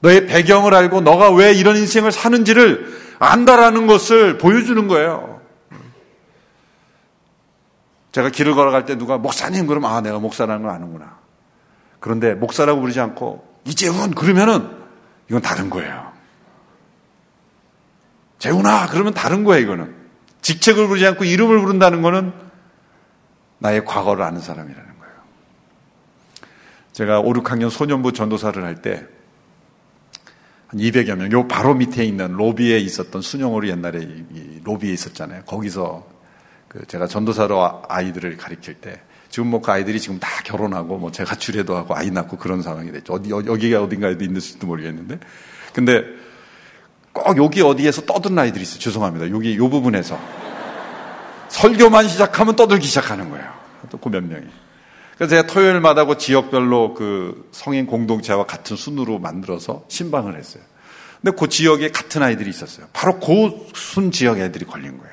너의 0.00 0.26
배경을 0.26 0.74
알고 0.74 1.00
너가 1.00 1.30
왜 1.30 1.52
이런 1.52 1.76
인생을 1.76 2.12
사는지를 2.12 3.16
안다라는 3.18 3.86
것을 3.86 4.36
보여주는 4.36 4.86
거예요. 4.86 5.40
제가 8.10 8.28
길을 8.28 8.54
걸어갈 8.54 8.84
때 8.84 8.98
누가 8.98 9.16
목사님 9.16 9.66
그러면 9.66 9.90
아 9.90 10.02
내가 10.02 10.18
목사라는 10.18 10.62
걸 10.62 10.72
아는구나. 10.72 11.16
그런데 12.00 12.34
목사라고 12.34 12.80
부르지 12.82 13.00
않고 13.00 13.60
이재훈 13.64 14.14
그러면은 14.14 14.68
이건 15.30 15.40
다른 15.40 15.70
거예요. 15.70 16.11
재훈아 18.42 18.88
그러면 18.88 19.14
다른 19.14 19.44
거예요 19.44 19.62
이거는. 19.62 19.94
직책을 20.40 20.88
부르지 20.88 21.06
않고 21.06 21.22
이름을 21.22 21.60
부른다는 21.60 22.02
거는 22.02 22.32
나의 23.60 23.84
과거를 23.84 24.24
아는 24.24 24.40
사람이라는 24.40 24.98
거예요. 24.98 25.14
제가 26.92 27.20
5, 27.20 27.32
6학년 27.34 27.70
소년부 27.70 28.12
전도사를 28.12 28.62
할 28.64 28.82
때 28.82 29.06
한 30.66 30.80
200여 30.80 31.14
명, 31.16 31.30
요 31.32 31.46
바로 31.46 31.74
밑에 31.74 32.02
있는 32.04 32.32
로비에 32.32 32.78
있었던 32.78 33.22
순영으로 33.22 33.68
옛날에 33.68 34.08
로비에 34.64 34.90
있었잖아요. 34.92 35.44
거기서 35.44 36.08
그 36.66 36.84
제가 36.86 37.06
전도사로 37.06 37.82
아이들을 37.88 38.38
가르칠 38.38 38.74
때 38.74 39.00
지금 39.28 39.50
뭐 39.50 39.60
그 39.60 39.70
아이들이 39.70 40.00
지금 40.00 40.18
다 40.18 40.28
결혼하고 40.44 40.98
뭐 40.98 41.12
제가 41.12 41.36
주례도 41.36 41.76
하고 41.76 41.94
아이 41.94 42.10
낳고 42.10 42.38
그런 42.38 42.62
상황이 42.62 42.90
됐죠. 42.90 43.12
어디 43.12 43.30
여기가 43.30 43.82
어딘가에도 43.82 44.24
있는지도 44.24 44.66
모르겠는데 44.66 45.20
근데 45.74 46.21
꼭 47.12 47.36
여기 47.36 47.60
어디에서 47.62 48.02
떠드는 48.02 48.38
아이들이 48.38 48.62
있어요. 48.62 48.78
죄송합니다. 48.78 49.30
여기 49.30 49.56
요 49.56 49.68
부분에서 49.68 50.18
설교만 51.48 52.08
시작하면 52.08 52.56
떠들기 52.56 52.86
시작하는 52.86 53.30
거예요. 53.30 53.46
또그몇 53.90 54.24
명이. 54.24 54.46
그래서 55.16 55.36
제가 55.36 55.46
토요일마다 55.46 56.06
그 56.06 56.16
지역별로 56.16 56.94
그 56.94 57.48
성인 57.52 57.86
공동체와 57.86 58.46
같은 58.46 58.76
순으로 58.76 59.18
만들어서 59.18 59.84
신방을 59.88 60.36
했어요. 60.38 60.62
근데 61.20 61.36
그 61.38 61.48
지역에 61.48 61.90
같은 61.90 62.22
아이들이 62.22 62.50
있었어요. 62.50 62.86
바로 62.92 63.20
그 63.20 63.66
순 63.74 64.10
지역 64.10 64.38
애들이 64.38 64.64
걸린 64.64 64.98
거예요. 64.98 65.12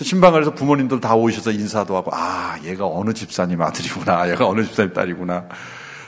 신방을 0.00 0.40
해서 0.40 0.54
부모님들 0.54 1.00
다 1.00 1.14
오셔서 1.14 1.50
인사도 1.50 1.94
하고, 1.94 2.10
아, 2.14 2.56
얘가 2.64 2.86
어느 2.86 3.12
집사님 3.12 3.60
아들이구나. 3.60 4.30
얘가 4.30 4.48
어느 4.48 4.64
집사님 4.64 4.94
딸이구나. 4.94 5.44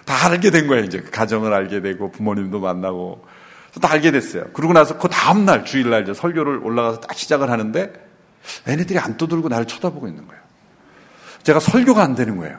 다 0.06 0.26
알게 0.26 0.50
된 0.50 0.66
거예요. 0.66 0.84
이제 0.84 1.00
그 1.00 1.10
가정을 1.10 1.52
알게 1.52 1.82
되고, 1.82 2.10
부모님도 2.10 2.58
만나고. 2.60 3.26
다 3.80 3.90
알게 3.92 4.10
됐어요. 4.10 4.44
그러고 4.52 4.72
나서 4.74 4.98
그 4.98 5.08
다음날, 5.08 5.64
주일날 5.64 6.02
이제 6.02 6.14
설교를 6.14 6.58
올라가서 6.58 7.00
딱 7.00 7.16
시작을 7.16 7.50
하는데, 7.50 7.92
얘네들이 8.68 8.98
안 8.98 9.16
떠들고 9.16 9.48
나를 9.48 9.66
쳐다보고 9.66 10.08
있는 10.08 10.26
거예요. 10.28 10.42
제가 11.42 11.58
설교가 11.60 12.02
안 12.02 12.14
되는 12.14 12.36
거예요. 12.36 12.58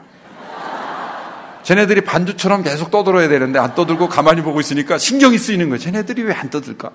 쟤네들이 1.62 2.02
반주처럼 2.02 2.62
계속 2.62 2.90
떠들어야 2.90 3.28
되는데 3.28 3.58
안 3.58 3.74
떠들고 3.74 4.08
가만히 4.10 4.42
보고 4.42 4.60
있으니까 4.60 4.98
신경이 4.98 5.38
쓰이는 5.38 5.70
거예요. 5.70 5.78
쟤네들이 5.78 6.22
왜 6.22 6.34
안 6.34 6.50
떠들까? 6.50 6.90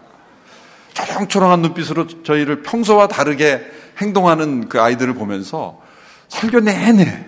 초롱초롱한 0.94 1.62
눈빛으로 1.62 2.24
저희를 2.24 2.62
평소와 2.62 3.08
다르게 3.08 3.66
행동하는 3.98 4.70
그 4.70 4.80
아이들을 4.82 5.14
보면서 5.16 5.82
설교 6.28 6.60
내내 6.60 7.26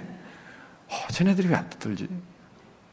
어, 0.87 0.95
쟤네들이 1.11 1.47
왜 1.47 1.55
안 1.55 1.67
떠들지? 1.69 2.07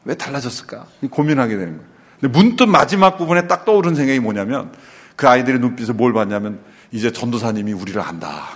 왜 0.05 0.15
달라졌을까? 0.15 0.85
고민하게 1.11 1.57
되는 1.57 1.77
거예요. 1.77 1.89
근데 2.19 2.37
문득 2.37 2.65
마지막 2.67 3.17
부분에 3.17 3.47
딱 3.47 3.65
떠오른 3.65 3.95
생각이 3.95 4.19
뭐냐면 4.19 4.73
그 5.15 5.27
아이들의 5.27 5.59
눈빛을 5.59 5.93
뭘 5.93 6.13
봤냐면 6.13 6.59
이제 6.91 7.11
전도사님이 7.11 7.73
우리를 7.73 8.01
안다. 8.01 8.47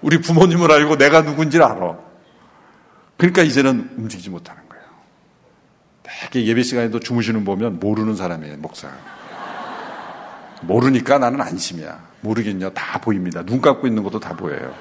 우리 0.00 0.20
부모님을 0.20 0.70
알고 0.70 0.96
내가 0.96 1.22
누군지를 1.22 1.64
알아. 1.64 1.96
그러니까 3.16 3.42
이제는 3.42 3.90
움직이지 3.96 4.30
못하는 4.30 4.62
거예요. 4.68 4.84
되게 6.02 6.46
예배 6.46 6.62
시간에도 6.62 7.00
주무시는 7.00 7.44
보면 7.44 7.80
모르는 7.80 8.14
사람이에요, 8.14 8.58
목사. 8.58 8.88
모르니까 10.62 11.18
나는 11.18 11.40
안심이야. 11.40 12.08
모르겠냐? 12.20 12.70
다 12.70 12.98
보입니다. 13.00 13.42
눈 13.42 13.60
감고 13.60 13.86
있는 13.86 14.02
것도 14.02 14.20
다 14.20 14.34
보여요. 14.34 14.72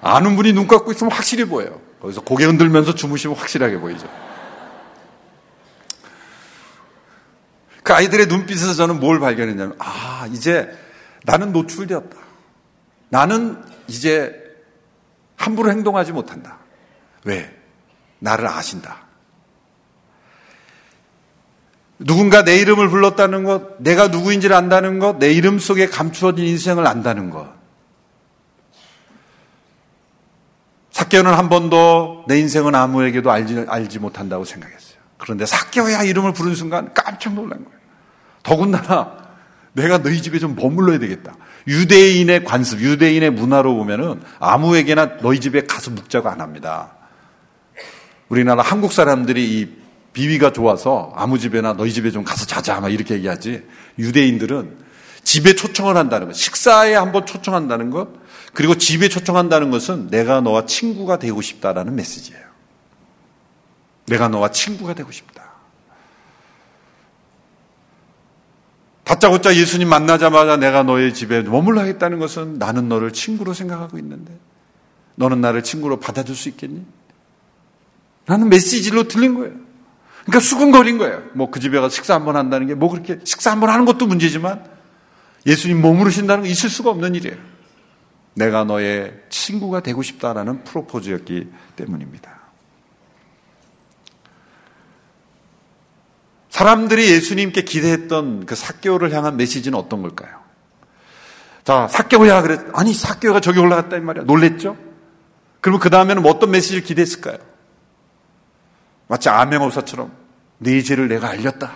아는 0.00 0.36
분이 0.36 0.52
눈 0.52 0.68
감고 0.68 0.92
있으면 0.92 1.12
확실히 1.12 1.44
보여요. 1.44 1.80
거기서 2.00 2.20
고개 2.20 2.44
흔들면서 2.44 2.94
주무시면 2.94 3.36
확실하게 3.36 3.78
보이죠. 3.78 4.08
그 7.84 7.92
아이들의 7.92 8.26
눈빛에서 8.26 8.72
저는 8.74 8.98
뭘 8.98 9.20
발견했냐면, 9.20 9.76
아, 9.78 10.26
이제 10.32 10.68
나는 11.24 11.52
노출되었다. 11.52 12.16
나는 13.10 13.62
이제 13.86 14.34
함부로 15.36 15.70
행동하지 15.70 16.12
못한다. 16.12 16.58
왜? 17.24 17.54
나를 18.20 18.48
아신다. 18.48 19.04
누군가 21.98 22.42
내 22.42 22.56
이름을 22.56 22.88
불렀다는 22.88 23.44
것, 23.44 23.78
내가 23.80 24.08
누구인지를 24.08 24.56
안다는 24.56 24.98
것, 24.98 25.18
내 25.18 25.30
이름 25.30 25.58
속에 25.58 25.86
감추어진 25.86 26.46
인생을 26.46 26.86
안다는 26.86 27.28
것. 27.28 27.52
사케오는 30.90 31.34
한 31.34 31.50
번도 31.50 32.24
내 32.28 32.38
인생은 32.38 32.74
아무에게도 32.74 33.30
알지, 33.30 33.66
알지 33.68 33.98
못한다고 33.98 34.46
생각했어요. 34.46 35.03
그런데 35.18 35.46
사케오야 35.46 36.02
이름을 36.02 36.32
부른 36.32 36.54
순간 36.54 36.92
깜짝 36.94 37.34
놀란 37.34 37.64
거예요. 37.64 37.78
더군다나 38.42 39.16
내가 39.72 40.02
너희 40.02 40.22
집에 40.22 40.38
좀 40.38 40.54
머물러야 40.54 40.98
되겠다. 40.98 41.34
유대인의 41.66 42.44
관습, 42.44 42.80
유대인의 42.80 43.30
문화로 43.30 43.74
보면은 43.74 44.20
아무에게나 44.38 45.18
너희 45.18 45.40
집에 45.40 45.64
가서 45.64 45.90
묵자고 45.90 46.28
안 46.28 46.40
합니다. 46.40 46.92
우리나라 48.28 48.62
한국 48.62 48.92
사람들이 48.92 49.60
이 49.60 49.68
비위가 50.12 50.52
좋아서 50.52 51.12
아무 51.16 51.38
집에나 51.38 51.72
너희 51.74 51.92
집에 51.92 52.10
좀 52.10 52.22
가서 52.22 52.46
자자 52.46 52.80
막 52.80 52.92
이렇게 52.92 53.14
얘기하지. 53.14 53.64
유대인들은 53.98 54.84
집에 55.24 55.54
초청을 55.54 55.96
한다는 55.96 56.28
것, 56.28 56.34
식사에 56.34 56.94
한번 56.94 57.26
초청한다는 57.26 57.90
것, 57.90 58.08
그리고 58.52 58.76
집에 58.76 59.08
초청한다는 59.08 59.70
것은 59.70 60.08
내가 60.08 60.40
너와 60.40 60.66
친구가 60.66 61.18
되고 61.18 61.40
싶다라는 61.42 61.96
메시지예요. 61.96 62.53
내가 64.06 64.28
너와 64.28 64.50
친구가 64.50 64.94
되고 64.94 65.10
싶다. 65.10 65.42
다짜고짜 69.04 69.54
예수님 69.54 69.88
만나자마자 69.88 70.56
내가 70.56 70.82
너의 70.82 71.12
집에 71.12 71.42
머물러 71.42 71.80
하겠다는 71.82 72.18
것은 72.18 72.58
나는 72.58 72.88
너를 72.88 73.12
친구로 73.12 73.52
생각하고 73.52 73.98
있는데 73.98 74.32
너는 75.16 75.40
나를 75.40 75.62
친구로 75.62 76.00
받아줄 76.00 76.34
수 76.34 76.48
있겠니? 76.48 76.84
라는 78.26 78.48
메시지로 78.48 79.08
들린 79.08 79.34
거예요. 79.34 79.52
그러니까 80.24 80.40
수근거린 80.40 80.96
거예요. 80.96 81.22
뭐 81.34 81.50
그 81.50 81.60
집에 81.60 81.78
가서 81.78 81.90
식사 81.94 82.14
한 82.14 82.24
번 82.24 82.36
한다는 82.36 82.66
게 82.66 82.74
뭐 82.74 82.88
그렇게 82.90 83.18
식사 83.24 83.50
한 83.50 83.60
번 83.60 83.68
하는 83.68 83.84
것도 83.84 84.06
문제지만 84.06 84.64
예수님 85.46 85.82
머무르신다는 85.82 86.44
거 86.44 86.48
있을 86.48 86.70
수가 86.70 86.88
없는 86.90 87.14
일이에요. 87.14 87.36
내가 88.32 88.64
너의 88.64 89.12
친구가 89.28 89.80
되고 89.80 90.02
싶다라는 90.02 90.64
프로포즈였기 90.64 91.48
때문입니다. 91.76 92.33
사람들이 96.54 97.10
예수님께 97.10 97.62
기대했던 97.62 98.46
그 98.46 98.54
사개오를 98.54 99.12
향한 99.12 99.36
메시지는 99.36 99.76
어떤 99.76 100.02
걸까요? 100.02 100.38
자, 101.64 101.88
사개오야 101.88 102.42
그랬 102.42 102.60
아니 102.74 102.94
사개오가 102.94 103.40
저기 103.40 103.58
올라갔다 103.58 103.96
이 103.96 104.00
말이야. 104.00 104.22
놀랬죠? 104.22 104.76
그러면 105.60 105.80
그 105.80 105.90
다음에는 105.90 106.22
뭐 106.22 106.30
어떤 106.30 106.52
메시지를 106.52 106.84
기대했을까요? 106.84 107.38
마치 109.08 109.28
아명업사처럼 109.28 110.12
네 110.58 110.80
죄를 110.80 111.08
내가 111.08 111.30
알렸다. 111.30 111.72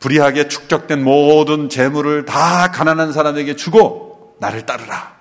불의하게 0.00 0.48
축적된 0.48 1.02
모든 1.02 1.70
재물을 1.70 2.26
다 2.26 2.70
가난한 2.70 3.14
사람에게 3.14 3.56
주고 3.56 4.36
나를 4.40 4.66
따르라. 4.66 5.14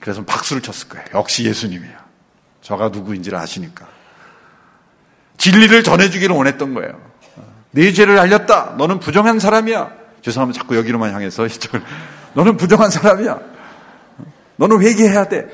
그래서 0.00 0.24
박수를 0.24 0.60
쳤을 0.60 0.88
거예요. 0.88 1.06
역시 1.14 1.44
예수님이야. 1.44 2.04
저가 2.62 2.88
누구인지를 2.88 3.38
아시니까. 3.38 3.99
진리를 5.40 5.82
전해주기를 5.82 6.36
원했던 6.36 6.74
거예요. 6.74 7.00
네 7.70 7.92
죄를 7.92 8.18
알렸다. 8.18 8.74
너는 8.76 9.00
부정한 9.00 9.38
사람이야. 9.38 9.90
죄송하면 10.20 10.52
자꾸 10.52 10.76
여기로만 10.76 11.14
향해서 11.14 11.46
이쪽을. 11.46 11.82
너는 12.34 12.58
부정한 12.58 12.90
사람이야. 12.90 13.40
너는 14.56 14.82
회개해야 14.82 15.28
돼. 15.28 15.48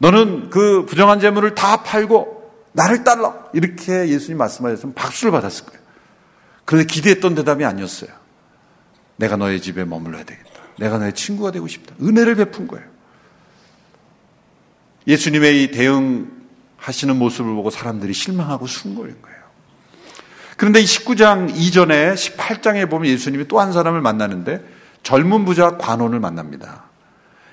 너는 0.00 0.48
그 0.48 0.86
부정한 0.86 1.20
재물을 1.20 1.54
다 1.54 1.82
팔고 1.82 2.50
나를 2.72 3.04
따라 3.04 3.34
이렇게 3.52 4.08
예수님 4.08 4.38
말씀하셨으면 4.38 4.94
박수를 4.94 5.30
받았을 5.32 5.66
거예요. 5.66 5.80
그런데 6.64 6.86
기대했던 6.86 7.34
대답이 7.34 7.62
아니었어요. 7.64 8.10
내가 9.16 9.36
너의 9.36 9.60
집에 9.60 9.84
머물러야 9.84 10.24
되겠다. 10.24 10.50
내가 10.78 10.96
너의 10.96 11.12
친구가 11.12 11.50
되고 11.50 11.68
싶다. 11.68 11.94
은혜를 12.02 12.36
베푼 12.36 12.66
거예요. 12.66 12.86
예수님의 15.06 15.62
이 15.62 15.70
대응 15.72 16.43
하시는 16.84 17.16
모습을 17.18 17.54
보고 17.54 17.70
사람들이 17.70 18.12
실망하고 18.12 18.66
숨거린 18.66 19.16
거예요. 19.22 19.38
그런데 20.58 20.80
이 20.80 20.84
19장 20.84 21.50
이전에 21.56 22.14
18장에 22.14 22.88
보면 22.90 23.10
예수님이 23.10 23.48
또 23.48 23.58
한 23.58 23.72
사람을 23.72 24.02
만나는데 24.02 24.62
젊은 25.02 25.44
부자 25.46 25.78
관원을 25.78 26.20
만납니다. 26.20 26.84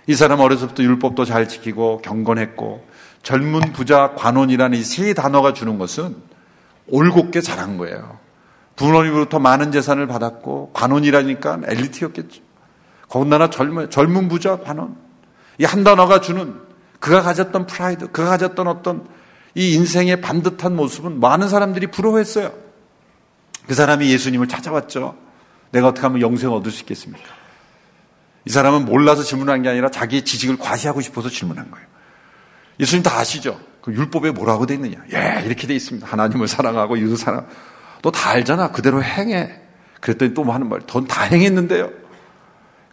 이 0.07 0.15
사람 0.15 0.41
어려서부터 0.41 0.83
율법도 0.83 1.23
잘 1.25 1.47
지키고 1.47 2.01
경건했고 2.01 2.85
젊은 3.23 3.71
부자 3.73 4.13
관원이라는 4.17 4.77
이 4.77 4.83
세 4.83 5.13
단어가 5.13 5.53
주는 5.53 5.77
것은 5.77 6.15
올곧게 6.87 7.39
자란 7.41 7.77
거예요. 7.77 8.19
부모님으로부터 8.75 9.39
많은 9.39 9.71
재산을 9.71 10.07
받았고 10.07 10.71
관원이라니까 10.73 11.61
엘리트였겠죠. 11.65 12.41
거기다나 13.07 13.49
젊은, 13.49 13.89
젊은 13.89 14.27
부자 14.27 14.57
관원. 14.57 14.95
이 15.57 15.63
한 15.65 15.83
단어가 15.83 16.19
주는 16.21 16.55
그가 16.99 17.21
가졌던 17.21 17.65
프라이드, 17.67 18.11
그가 18.11 18.29
가졌던 18.29 18.67
어떤 18.67 19.07
이 19.55 19.73
인생의 19.73 20.21
반듯한 20.21 20.75
모습은 20.75 21.19
많은 21.19 21.49
사람들이 21.49 21.87
부러워했어요. 21.87 22.53
그 23.67 23.73
사람이 23.73 24.09
예수님을 24.11 24.47
찾아왔죠. 24.47 25.15
내가 25.71 25.89
어떻게 25.89 26.05
하면 26.07 26.21
영생을 26.21 26.55
얻을 26.55 26.71
수 26.71 26.81
있겠습니까? 26.81 27.23
이 28.45 28.49
사람은 28.49 28.85
몰라서 28.85 29.23
질문한 29.23 29.61
게 29.61 29.69
아니라 29.69 29.89
자기의 29.91 30.23
지식을 30.25 30.57
과시하고 30.57 31.01
싶어서 31.01 31.29
질문한 31.29 31.69
거예요. 31.71 31.85
예수님 32.79 33.03
다 33.03 33.17
아시죠? 33.19 33.59
그 33.81 33.93
율법에 33.93 34.31
뭐라고 34.31 34.65
돼 34.65 34.73
있느냐? 34.75 34.97
예, 35.13 35.43
이렇게 35.45 35.67
돼 35.67 35.75
있습니다. 35.75 36.07
하나님을 36.07 36.47
사랑하고 36.47 36.97
이웃을 36.97 37.17
사랑. 37.17 37.47
너 38.01 38.09
다 38.11 38.31
알잖아. 38.31 38.71
그대로 38.71 39.03
행해. 39.03 39.59
그랬더니 39.99 40.33
또 40.33 40.43
뭐 40.43 40.55
하는 40.55 40.67
말. 40.69 40.79
넌 40.87 41.05
다 41.05 41.23
행했는데요. 41.23 41.91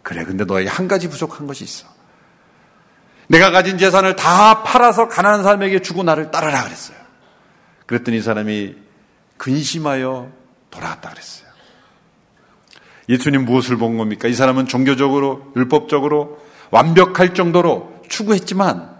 그래, 0.03 0.23
근데 0.23 0.45
너에게 0.45 0.69
한 0.69 0.87
가지 0.87 1.09
부족한 1.09 1.47
것이 1.47 1.63
있어. 1.63 1.87
내가 3.29 3.51
가진 3.51 3.77
재산을 3.77 4.15
다 4.15 4.63
팔아서 4.63 5.07
가난한 5.07 5.43
사람에게 5.43 5.81
주고 5.81 6.01
나를 6.01 6.31
따르라 6.31 6.63
그랬어요. 6.63 6.97
그랬더니 7.85 8.17
이 8.17 8.21
사람이 8.21 8.75
근심하여 9.37 10.31
돌아갔다 10.71 11.11
그랬어요. 11.11 11.47
예수님 13.07 13.45
무엇을 13.45 13.77
본 13.77 13.97
겁니까? 13.97 14.27
이 14.27 14.33
사람은 14.33 14.65
종교적으로, 14.65 15.51
율법적으로 15.55 16.39
완벽할 16.71 17.35
정도로 17.35 18.01
추구했지만 18.09 18.97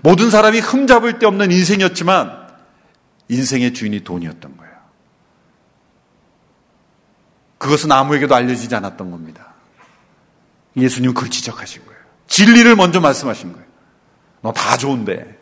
모든 0.00 0.30
사람이 0.30 0.60
흠잡을 0.60 1.18
데 1.18 1.26
없는 1.26 1.50
인생이었지만 1.50 2.46
인생의 3.28 3.74
주인이 3.74 4.04
돈이었던 4.04 4.56
거예요. 4.56 4.76
그것은 7.58 7.90
아무에게도 7.90 8.32
알려지지 8.32 8.74
않았던 8.76 9.10
겁니다. 9.10 9.54
예수님 10.76 11.14
그걸 11.14 11.30
지적하신 11.30 11.84
거예요. 11.84 11.95
진리를 12.26 12.74
먼저 12.76 13.00
말씀하신 13.00 13.52
거예요. 13.52 13.66
너 14.42 14.52
다 14.52 14.76
좋은데, 14.76 15.38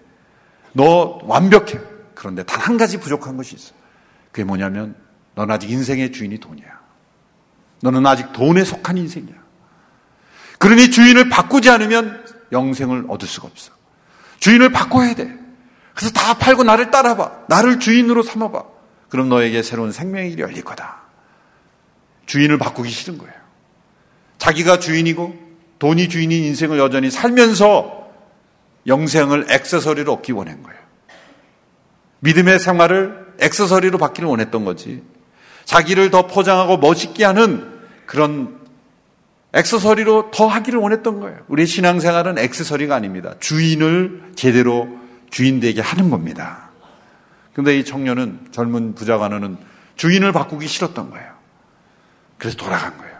너 0.72 1.18
완벽해. 1.24 1.78
그런데 2.14 2.42
단 2.44 2.60
한 2.60 2.76
가지 2.78 2.98
부족한 2.98 3.36
것이 3.36 3.54
있어. 3.56 3.72
그게 4.32 4.44
뭐냐면, 4.44 4.96
넌 5.34 5.50
아직 5.50 5.70
인생의 5.70 6.12
주인이 6.12 6.38
돈이야. 6.38 6.66
너는 7.82 8.06
아직 8.06 8.32
돈에 8.32 8.64
속한 8.64 8.96
인생이야. 8.96 9.34
그러니 10.58 10.90
주인을 10.90 11.28
바꾸지 11.28 11.68
않으면 11.70 12.24
영생을 12.52 13.04
얻을 13.08 13.28
수가 13.28 13.48
없어. 13.48 13.72
주인을 14.38 14.70
바꿔야 14.72 15.14
돼. 15.14 15.36
그래서 15.94 16.12
다 16.12 16.34
팔고 16.34 16.62
나를 16.64 16.90
따라봐. 16.90 17.44
나를 17.48 17.80
주인으로 17.80 18.22
삼아봐. 18.22 18.64
그럼 19.10 19.28
너에게 19.28 19.62
새로운 19.62 19.92
생명의 19.92 20.30
길이 20.30 20.42
열릴 20.42 20.64
거다. 20.64 21.02
주인을 22.26 22.56
바꾸기 22.58 22.88
싫은 22.90 23.18
거예요. 23.18 23.34
자기가 24.38 24.78
주인이고 24.78 25.43
돈이 25.78 26.08
주인인 26.08 26.44
인생을 26.44 26.78
여전히 26.78 27.10
살면서 27.10 28.08
영생을 28.86 29.46
액세서리로 29.50 30.12
얻기 30.12 30.32
원한 30.32 30.62
거예요. 30.62 30.78
믿음의 32.20 32.58
생활을 32.58 33.34
액세서리로 33.40 33.98
받기를 33.98 34.28
원했던 34.28 34.64
거지. 34.64 35.02
자기를 35.64 36.10
더 36.10 36.26
포장하고 36.26 36.78
멋있게 36.78 37.24
하는 37.24 37.80
그런 38.06 38.60
액세서리로 39.52 40.30
더 40.32 40.46
하기를 40.46 40.78
원했던 40.80 41.20
거예요. 41.20 41.38
우리 41.48 41.66
신앙생활은 41.66 42.38
액세서리가 42.38 42.94
아닙니다. 42.94 43.34
주인을 43.40 44.32
제대로 44.34 44.98
주인 45.30 45.60
되게 45.60 45.80
하는 45.80 46.10
겁니다. 46.10 46.70
근데 47.52 47.78
이 47.78 47.84
청년은 47.84 48.48
젊은 48.50 48.94
부자관원은 48.94 49.56
주인을 49.96 50.32
바꾸기 50.32 50.66
싫었던 50.66 51.10
거예요. 51.10 51.32
그래서 52.36 52.56
돌아간 52.56 52.98
거예요. 52.98 53.13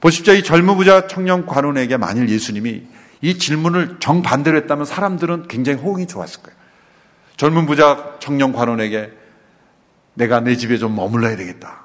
보십시오. 0.00 0.34
이 0.34 0.42
젊은 0.42 0.76
부자 0.76 1.06
청년 1.06 1.46
관원에게 1.46 1.96
만일 1.96 2.28
예수님이 2.28 2.82
이 3.22 3.38
질문을 3.38 3.96
정반대로 3.98 4.56
했다면 4.58 4.84
사람들은 4.84 5.48
굉장히 5.48 5.78
호응이 5.78 6.06
좋았을 6.06 6.42
거예요. 6.42 6.56
젊은 7.36 7.66
부자 7.66 8.16
청년 8.18 8.52
관원에게 8.52 9.10
내가 10.14 10.40
내 10.40 10.56
집에 10.56 10.78
좀 10.78 10.94
머물러야 10.96 11.36
되겠다. 11.36 11.82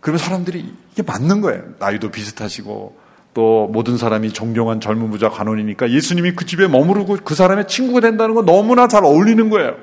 그러면 0.00 0.18
사람들이 0.18 0.74
이게 0.92 1.02
맞는 1.02 1.40
거예요. 1.40 1.62
나이도 1.78 2.10
비슷하시고 2.10 2.98
또 3.34 3.68
모든 3.72 3.96
사람이 3.96 4.32
존경한 4.32 4.80
젊은 4.80 5.10
부자 5.10 5.28
관원이니까 5.28 5.90
예수님이 5.90 6.32
그 6.32 6.46
집에 6.46 6.66
머무르고 6.66 7.18
그 7.24 7.34
사람의 7.34 7.68
친구가 7.68 8.00
된다는 8.00 8.34
건 8.34 8.44
너무나 8.44 8.88
잘 8.88 9.04
어울리는 9.04 9.50
거예요. 9.50 9.76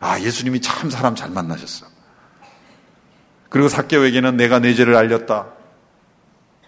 아, 0.00 0.18
예수님이 0.18 0.60
참 0.60 0.90
사람 0.90 1.14
잘 1.14 1.30
만나셨어. 1.30 1.86
그리고 3.48 3.68
사개오에게는 3.68 4.36
내가 4.36 4.58
내 4.58 4.74
죄를 4.74 4.96
알렸다. 4.96 5.48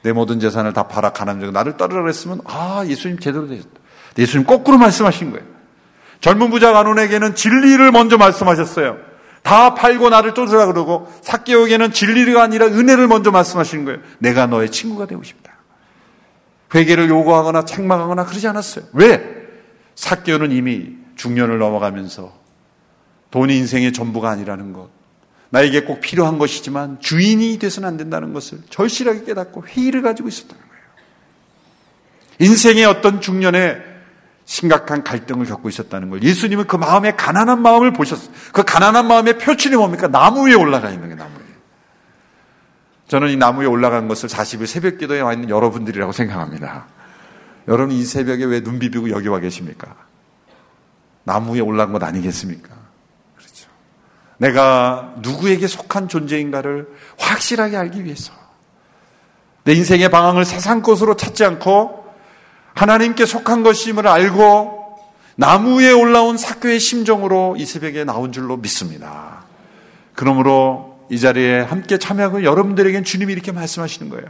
내 0.03 0.13
모든 0.13 0.41
재산을 0.41 0.73
다 0.73 0.89
팔아 0.89 1.11
가난하고 1.13 1.53
나를 1.53 1.77
따르라 1.77 2.03
그랬으면 2.03 2.41
아 2.45 2.85
예수님 2.87 3.19
제대로 3.19 3.47
되셨다. 3.47 3.71
예수님 4.19 4.47
거꾸로 4.47 4.79
말씀하신 4.79 5.31
거예요. 5.31 5.47
젊은 6.21 6.51
부자 6.51 6.73
간원에게는 6.73 7.35
진리를 7.35 7.91
먼저 7.93 8.17
말씀하셨어요. 8.17 8.97
다 9.43 9.75
팔고 9.75 10.09
나를 10.11 10.35
쫓으라 10.35 10.67
그러고 10.67 11.13
사개오에게는 11.23 11.93
진리가 11.93 12.43
아니라 12.43 12.67
은혜를 12.67 13.09
먼저 13.09 13.31
말씀하시는 13.31 13.85
거예요. 13.85 14.01
내가 14.19 14.47
너의 14.47 14.71
친구가 14.71 15.07
되고 15.07 15.23
싶다. 15.23 15.53
회개를 16.75 17.09
요구하거나 17.09 17.65
책망하거나 17.65 18.25
그러지 18.25 18.47
않았어요. 18.49 18.85
왜? 18.93 19.43
사개오는 19.95 20.53
이미 20.53 20.97
중년을 21.17 21.59
넘어가면서 21.59 22.33
돈이 23.31 23.57
인생의 23.59 23.93
전부가 23.93 24.31
아니라는 24.31 24.73
것. 24.73 24.89
나에게 25.53 25.83
꼭 25.85 26.01
필요한 26.01 26.39
것이지만 26.39 26.99
주인이 27.01 27.59
돼서는 27.59 27.87
안 27.87 27.97
된다는 27.99 28.33
것을 28.33 28.59
절실하게 28.71 29.25
깨닫고 29.25 29.67
회의를 29.67 30.01
가지고 30.01 30.29
있었다는 30.29 30.63
거예요. 30.63 30.83
인생의 32.39 32.87
어떤 32.87 33.21
중년에 33.21 33.77
심각한 34.47 35.05
갈등을 35.05 35.45
겪고 35.45 35.69
있었다는 35.69 36.09
걸 36.09 36.23
예수님은 36.23 36.67
그 36.67 36.77
마음의 36.77 37.19
가난한 37.19 37.61
마음을 37.61 37.93
보셨어요. 37.93 38.35
그 38.53 38.63
가난한 38.65 39.07
마음의 39.07 39.39
표출이 39.39 39.77
뭡니까? 39.77 40.09
나무 40.09 40.49
위에 40.49 40.55
올라가 40.55 40.89
있는 40.89 41.11
게 41.11 41.15
나무 41.15 41.35
위에. 41.35 41.45
저는 43.09 43.29
이 43.29 43.37
나무 43.37 43.61
위에 43.61 43.67
올라간 43.67 44.09
것을 44.09 44.31
40일 44.31 44.67
새벽 44.67 44.97
기도에 44.97 45.21
와 45.21 45.35
있는 45.35 45.51
여러분들이라고 45.51 46.13
생각합니다. 46.13 46.87
여러분 47.69 47.95
이 47.95 48.03
새벽에 48.05 48.45
왜 48.47 48.63
눈 48.63 48.79
비비고 48.79 49.11
여기 49.11 49.29
와 49.29 49.39
계십니까? 49.39 49.97
나무 51.25 51.55
위에 51.55 51.61
올라간 51.61 51.93
것 51.93 52.03
아니겠습니까? 52.03 52.82
내가 54.43 55.15
누구에게 55.19 55.69
속한 55.69 56.09
존재인가를 56.09 56.89
확실하게 57.17 57.77
알기 57.77 58.05
위해서 58.05 58.33
내 59.63 59.73
인생의 59.73 60.11
방향을 60.11 60.45
세상 60.45 60.83
것으로 60.83 61.17
찾지 61.17 61.45
않고 61.45 62.05
하나님께 62.75 63.25
속한 63.25 63.63
것임을 63.63 64.09
알고 64.09 64.99
나무 65.37 65.81
위에 65.81 65.93
올라온 65.93 66.37
사교의 66.37 66.81
심정으로 66.81 67.55
이 67.57 67.65
새벽에 67.65 68.03
나온 68.03 68.33
줄로 68.33 68.57
믿습니다. 68.57 69.45
그러므로 70.15 70.99
이 71.09 71.21
자리에 71.21 71.61
함께 71.61 71.99
참여하고 71.99 72.43
여러분들에겐 72.43 73.05
주님이 73.05 73.33
이렇게 73.33 73.53
말씀하시는 73.53 74.11
거예요. 74.11 74.27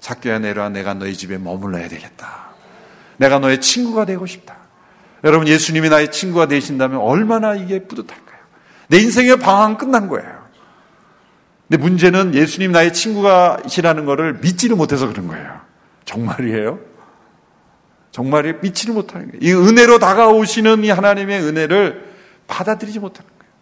사교야 0.00 0.38
내려와 0.40 0.68
내가 0.68 0.92
너희 0.92 1.14
집에 1.14 1.38
머물러야 1.38 1.88
되겠다. 1.88 2.50
내가 3.16 3.38
너의 3.38 3.62
친구가 3.62 4.04
되고 4.04 4.26
싶다. 4.26 4.56
여러분 5.24 5.48
예수님이 5.48 5.88
나의 5.88 6.12
친구가 6.12 6.46
되신다면 6.46 7.00
얼마나 7.00 7.54
이게 7.54 7.84
뿌듯할까? 7.84 8.25
내 8.88 8.98
인생의 8.98 9.38
방황은 9.38 9.76
끝난 9.78 10.08
거예요. 10.08 10.46
근데 11.68 11.82
문제는 11.82 12.34
예수님 12.34 12.72
나의 12.72 12.92
친구가시라는 12.92 14.04
것을 14.04 14.34
믿지를 14.34 14.76
못해서 14.76 15.08
그런 15.08 15.26
거예요. 15.28 15.60
정말이에요? 16.04 16.78
정말이 18.12 18.54
믿지를 18.62 18.94
못하는 18.94 19.30
거예요. 19.30 19.40
이 19.42 19.52
은혜로 19.52 19.98
다가오시는 19.98 20.84
이 20.84 20.90
하나님의 20.90 21.42
은혜를 21.42 22.04
받아들이지 22.46 23.00
못하는 23.00 23.28
거예요. 23.28 23.52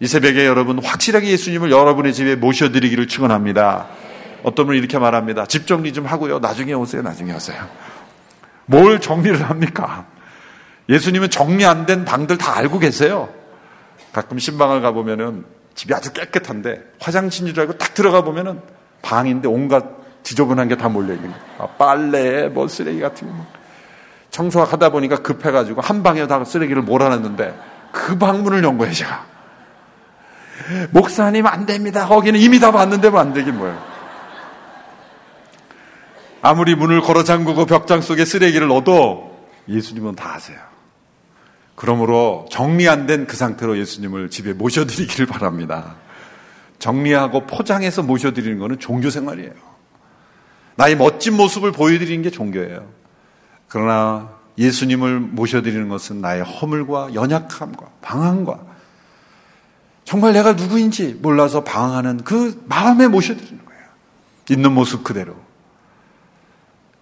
이 0.00 0.06
새벽에 0.06 0.46
여러분 0.46 0.84
확실하게 0.84 1.28
예수님을 1.28 1.70
여러분의 1.70 2.12
집에 2.12 2.36
모셔드리기를 2.36 3.08
축원합니다. 3.08 3.88
어떤 4.44 4.66
분이 4.66 4.78
이렇게 4.78 4.98
말합니다. 4.98 5.46
집 5.46 5.66
정리 5.66 5.92
좀 5.92 6.06
하고요. 6.06 6.38
나중에 6.38 6.74
오세요. 6.74 7.02
나중에 7.02 7.32
오세요. 7.32 7.66
뭘 8.66 9.00
정리를 9.00 9.42
합니까? 9.48 10.06
예수님은 10.90 11.30
정리 11.30 11.64
안 11.64 11.86
된 11.86 12.04
방들 12.04 12.36
다 12.38 12.56
알고 12.56 12.78
계세요. 12.78 13.30
가끔 14.12 14.38
신방을 14.38 14.80
가보면은 14.80 15.44
집이 15.74 15.94
아주 15.94 16.12
깨끗한데 16.12 16.82
화장실인 17.00 17.54
줄 17.54 17.60
알고 17.62 17.78
딱 17.78 17.94
들어가 17.94 18.22
보면은 18.22 18.60
방인데 19.02 19.48
온갖 19.48 19.84
지저분한 20.24 20.68
게 20.68 20.76
다 20.76 20.88
몰려있는 20.88 21.30
거예요. 21.30 21.44
아, 21.58 21.66
빨래, 21.78 22.48
뭐 22.48 22.66
쓰레기 22.68 23.00
같은 23.00 23.28
거. 23.28 23.46
청소하다 24.30 24.90
보니까 24.90 25.16
급해가지고 25.22 25.80
한 25.80 26.02
방에 26.02 26.26
다 26.26 26.44
쓰레기를 26.44 26.82
몰아놨는데 26.82 27.58
그 27.92 28.18
방문을 28.18 28.62
연 28.64 28.76
거예요, 28.78 28.92
제가. 28.92 29.24
목사님 30.90 31.46
안 31.46 31.64
됩니다. 31.64 32.06
거기는 32.06 32.38
이미 32.38 32.58
다 32.60 32.72
봤는데 32.72 33.10
뭐 33.10 33.20
안 33.20 33.32
되긴 33.32 33.56
뭐예요. 33.56 33.80
아무리 36.42 36.74
문을 36.74 37.00
걸어 37.00 37.24
잠그고 37.24 37.66
벽장 37.66 38.00
속에 38.00 38.24
쓰레기를 38.24 38.68
넣어도 38.68 39.46
예수님은 39.68 40.14
다 40.14 40.34
아세요. 40.34 40.58
그러므로 41.78 42.44
정리 42.50 42.88
안 42.88 43.06
된 43.06 43.26
그 43.28 43.36
상태로 43.36 43.78
예수님을 43.78 44.30
집에 44.30 44.52
모셔드리기를 44.52 45.26
바랍니다. 45.26 45.94
정리하고 46.80 47.46
포장해서 47.46 48.02
모셔드리는 48.02 48.58
것은 48.58 48.80
종교 48.80 49.10
생활이에요. 49.10 49.52
나의 50.74 50.96
멋진 50.96 51.36
모습을 51.36 51.70
보여드리는 51.70 52.22
게 52.22 52.30
종교예요. 52.30 52.84
그러나 53.68 54.30
예수님을 54.58 55.20
모셔드리는 55.20 55.88
것은 55.88 56.20
나의 56.20 56.42
허물과 56.42 57.14
연약함과 57.14 57.86
방황과 58.02 58.58
정말 60.04 60.32
내가 60.32 60.54
누구인지 60.54 61.18
몰라서 61.22 61.62
방황하는 61.62 62.24
그 62.24 62.60
마음에 62.66 63.06
모셔드리는 63.06 63.64
거예요. 63.64 63.82
있는 64.50 64.72
모습 64.72 65.04
그대로. 65.04 65.36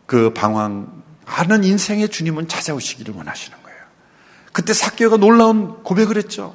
그 0.05 0.35
방황하는 0.35 1.65
인생의 1.65 2.11
주님은 2.11 2.49
찾아오시기를 2.49 3.15
원하시는 3.15 3.57
거예요. 3.57 3.66
그때 4.57 4.73
사교가 4.73 5.19
놀라운 5.19 5.83
고백을 5.83 6.17
했죠. 6.17 6.55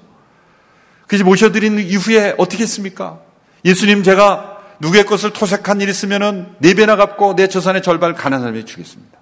그래서 1.05 1.23
모셔드린 1.23 1.77
이후에 1.77 2.33
어떻게 2.39 2.63
했습니까? 2.63 3.19
예수님 3.63 4.01
제가 4.01 4.57
누구의 4.79 5.05
것을 5.05 5.33
토색한 5.33 5.81
일 5.81 5.89
있으면은 5.89 6.55
네 6.57 6.73
배나 6.73 6.95
갚고 6.95 7.35
내 7.35 7.45
재산의 7.45 7.83
절반을 7.83 8.15
가난한 8.15 8.41
사람에게 8.41 8.65
주겠습니다. 8.65 9.19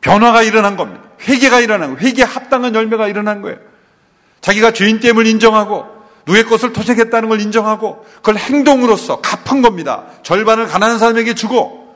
변화가 0.00 0.42
일어난 0.42 0.76
겁니다. 0.76 1.04
회개가 1.28 1.60
일어난 1.60 1.94
거예요. 1.94 2.04
회개에 2.04 2.24
합당한 2.24 2.74
열매가 2.74 3.06
일어난 3.06 3.42
거예요. 3.42 3.58
자기가 4.40 4.72
죄인됨을 4.72 5.28
인정하고 5.28 5.86
누구의 6.26 6.46
것을 6.46 6.72
토색했다는 6.72 7.28
걸 7.28 7.40
인정하고 7.40 8.04
그걸 8.16 8.38
행동으로서 8.38 9.20
갚은 9.20 9.62
겁니다. 9.62 10.06
절반을 10.24 10.66
가난한 10.66 10.98
사람에게 10.98 11.36
주고 11.36 11.94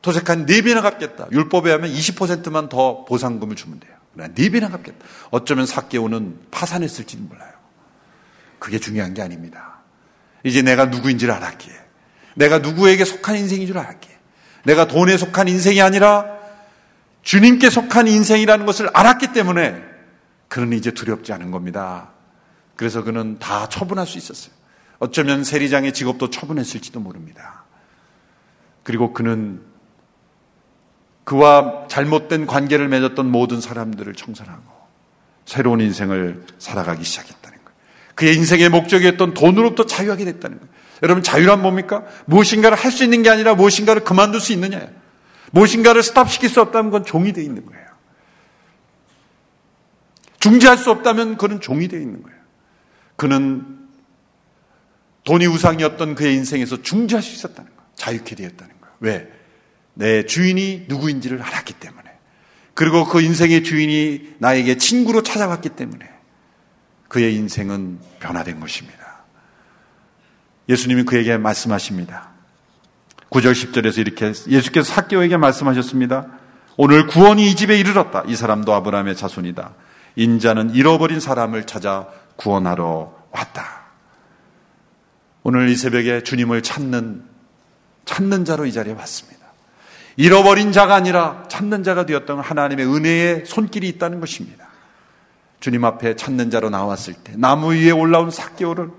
토색한 0.00 0.46
네 0.46 0.62
배나 0.62 0.80
갚겠다. 0.80 1.26
율법에 1.32 1.70
하면 1.70 1.92
20%만 1.92 2.70
더 2.70 3.04
보상금을 3.04 3.56
주면 3.56 3.78
돼요. 3.78 4.03
네 4.14 4.48
배나 4.48 4.68
갚겠다. 4.68 5.04
어쩌면 5.30 5.66
사개오는 5.66 6.38
파산했을지는 6.50 7.28
몰라요. 7.28 7.52
그게 8.58 8.78
중요한 8.78 9.14
게 9.14 9.22
아닙니다. 9.22 9.80
이제 10.44 10.62
내가 10.62 10.86
누구인지를 10.86 11.32
알았기에 11.34 11.72
내가 12.36 12.58
누구에게 12.58 13.04
속한 13.04 13.36
인생인 13.36 13.66
줄 13.66 13.78
알았기에 13.78 14.14
내가 14.64 14.86
돈에 14.86 15.16
속한 15.16 15.48
인생이 15.48 15.80
아니라 15.82 16.26
주님께 17.22 17.70
속한 17.70 18.06
인생이라는 18.08 18.66
것을 18.66 18.90
알았기 18.92 19.32
때문에 19.32 19.82
그는 20.48 20.72
이제 20.76 20.90
두렵지 20.90 21.32
않은 21.32 21.50
겁니다. 21.50 22.10
그래서 22.76 23.02
그는 23.02 23.38
다 23.38 23.68
처분할 23.68 24.06
수 24.06 24.18
있었어요. 24.18 24.54
어쩌면 24.98 25.44
세리장의 25.44 25.92
직업도 25.92 26.30
처분했을지도 26.30 27.00
모릅니다. 27.00 27.64
그리고 28.82 29.12
그는 29.12 29.62
그와 31.24 31.86
잘못된 31.88 32.46
관계를 32.46 32.88
맺었던 32.88 33.30
모든 33.30 33.60
사람들을 33.60 34.12
청산하고 34.14 34.62
새로운 35.46 35.80
인생을 35.80 36.44
살아가기 36.58 37.02
시작했다는 37.04 37.58
거예요. 37.58 37.76
그의 38.14 38.36
인생의 38.36 38.68
목적이었던 38.68 39.34
돈으로부터 39.34 39.86
자유하게 39.86 40.24
됐다는 40.26 40.58
거예요. 40.58 40.72
여러분 41.02 41.22
자유란 41.22 41.60
뭡니까? 41.62 42.04
무엇인가를 42.26 42.76
할 42.78 42.90
수 42.92 43.04
있는 43.04 43.22
게 43.22 43.30
아니라 43.30 43.54
무엇인가를 43.54 44.04
그만둘 44.04 44.40
수 44.40 44.52
있느냐예요. 44.52 44.88
무엇인가를 45.50 46.02
스탑시킬 46.02 46.48
수 46.48 46.60
없다면 46.60 46.90
그건 46.90 47.04
종이 47.04 47.32
되어 47.32 47.42
있는 47.44 47.64
거예요. 47.66 47.84
중지할 50.40 50.76
수 50.76 50.90
없다면 50.90 51.36
그는 51.38 51.60
종이 51.60 51.88
되어 51.88 52.00
있는 52.00 52.22
거예요. 52.22 52.38
그는 53.16 53.78
돈이 55.24 55.46
우상이었던 55.46 56.14
그의 56.14 56.34
인생에서 56.34 56.82
중지할 56.82 57.22
수 57.22 57.34
있었다는 57.34 57.70
거예요. 57.70 57.90
자유케 57.94 58.34
되었다는 58.34 58.74
거예요. 58.80 58.94
왜? 59.00 59.32
내 59.94 60.26
주인이 60.26 60.86
누구인지를 60.88 61.40
알았기 61.42 61.74
때문에. 61.74 62.10
그리고 62.74 63.06
그 63.06 63.20
인생의 63.20 63.62
주인이 63.62 64.34
나에게 64.38 64.76
친구로 64.76 65.22
찾아왔기 65.22 65.70
때문에 65.70 66.08
그의 67.08 67.34
인생은 67.36 68.00
변화된 68.18 68.58
것입니다. 68.58 69.24
예수님이 70.68 71.04
그에게 71.04 71.36
말씀하십니다. 71.36 72.30
9절 73.30 73.52
10절에서 73.52 73.98
이렇게 73.98 74.26
예수께서 74.48 74.92
사개오에게 74.92 75.36
말씀하셨습니다. 75.36 76.26
오늘 76.76 77.06
구원이 77.06 77.48
이 77.48 77.54
집에 77.54 77.78
이르렀다. 77.78 78.24
이 78.26 78.34
사람도 78.34 78.72
아브라함의 78.74 79.16
자손이다. 79.16 79.74
인자는 80.16 80.74
잃어버린 80.74 81.20
사람을 81.20 81.66
찾아 81.66 82.08
구원하러 82.36 83.14
왔다. 83.30 83.84
오늘 85.42 85.68
이 85.68 85.76
새벽에 85.76 86.22
주님을 86.22 86.62
찾는 86.62 87.24
찾는 88.04 88.44
자로 88.44 88.66
이 88.66 88.72
자리에 88.72 88.92
왔습니다. 88.94 89.43
잃어버린 90.16 90.72
자가 90.72 90.94
아니라 90.94 91.44
찾는 91.48 91.82
자가 91.82 92.06
되었던 92.06 92.40
하나님의 92.40 92.86
은혜의 92.86 93.44
손길이 93.46 93.88
있다는 93.88 94.20
것입니다. 94.20 94.68
주님 95.60 95.84
앞에 95.84 96.14
찾는 96.16 96.50
자로 96.50 96.70
나왔을 96.70 97.14
때 97.14 97.32
나무 97.36 97.72
위에 97.72 97.90
올라온 97.90 98.30
사개오를 98.30 98.90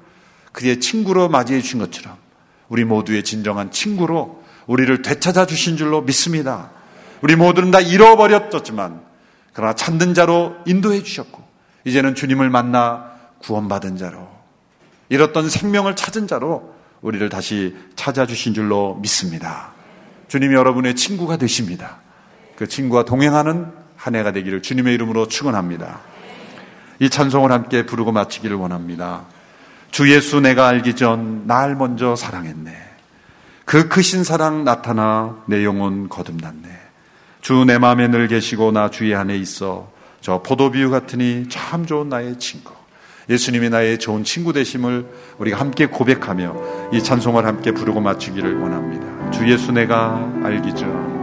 그의 0.52 0.80
친구로 0.80 1.30
맞이해 1.30 1.62
주신 1.62 1.80
것처럼 1.80 2.18
우리 2.70 2.84
모두의 2.84 3.24
진정한 3.24 3.72
친구로 3.72 4.44
우리를 4.66 5.02
되찾아 5.02 5.46
주신 5.46 5.78
줄로 5.78 6.02
믿습니다. 6.02 6.72
우리 7.22 7.36
모두는 7.36 7.72
다 7.72 7.80
잃어버렸었지만 7.80 9.02
그러나 9.54 9.74
찾는 9.74 10.14
자로 10.14 10.56
인도해 10.66 11.04
주셨고 11.04 11.44
이제는 11.86 12.16
주님을 12.16 12.50
만나 12.50 13.12
구원받은 13.40 13.98
자로 13.98 14.28
잃었던 15.10 15.50
생명을 15.50 15.96
찾은 15.96 16.28
자로 16.28 16.74
우리를 17.02 17.30
다시 17.30 17.76
찾아주신 17.96 18.56
줄로 18.56 18.96
믿습니다. 19.02 19.75
주님이 20.36 20.54
여러분의 20.54 20.96
친구가 20.96 21.38
되십니다. 21.38 22.00
그 22.58 22.68
친구와 22.68 23.06
동행하는 23.06 23.72
한 23.96 24.16
해가 24.16 24.34
되기를 24.34 24.62
주님의 24.62 24.94
이름으로 24.96 25.30
축원합니다. 25.30 26.02
이 27.00 27.10
찬송을 27.10 27.54
함께 27.54 27.86
부르고 27.86 28.12
마치기를 28.12 28.58
원합니다. 28.58 29.28
주 29.92 30.12
예수 30.14 30.42
내가 30.42 30.68
알기 30.68 30.98
전 30.98 31.48
날 31.48 31.76
먼저 31.78 32.18
사랑했네. 32.18 32.70
그 33.64 33.88
크신 33.88 34.26
사랑 34.26 34.66
나타나 34.66 35.38
내 35.48 35.64
영혼 35.64 36.10
거듭났네. 36.10 36.68
주 37.40 37.64
내 37.64 37.78
마음에 37.78 38.10
늘 38.10 38.28
계시고 38.28 38.74
나 38.74 38.90
주의 38.90 39.16
안에 39.16 39.38
있어 39.38 39.90
저 40.20 40.42
포도비유 40.44 40.90
같으니 40.90 41.46
참 41.48 41.86
좋은 41.86 42.10
나의 42.10 42.40
친구. 42.40 42.74
예수님이 43.30 43.70
나의 43.70 43.98
좋은 43.98 44.24
친구 44.24 44.54
되심을 44.54 45.06
우리가 45.38 45.60
함께 45.60 45.86
고백하며 45.86 46.56
이 46.94 47.02
찬송을 47.02 47.46
함께 47.46 47.72
부르고 47.72 48.02
마치기를 48.02 48.60
원합니다. 48.60 49.32
주 49.32 49.50
예수 49.50 49.72
내가 49.72 50.32
알기 50.44 50.76
전. 50.76 51.15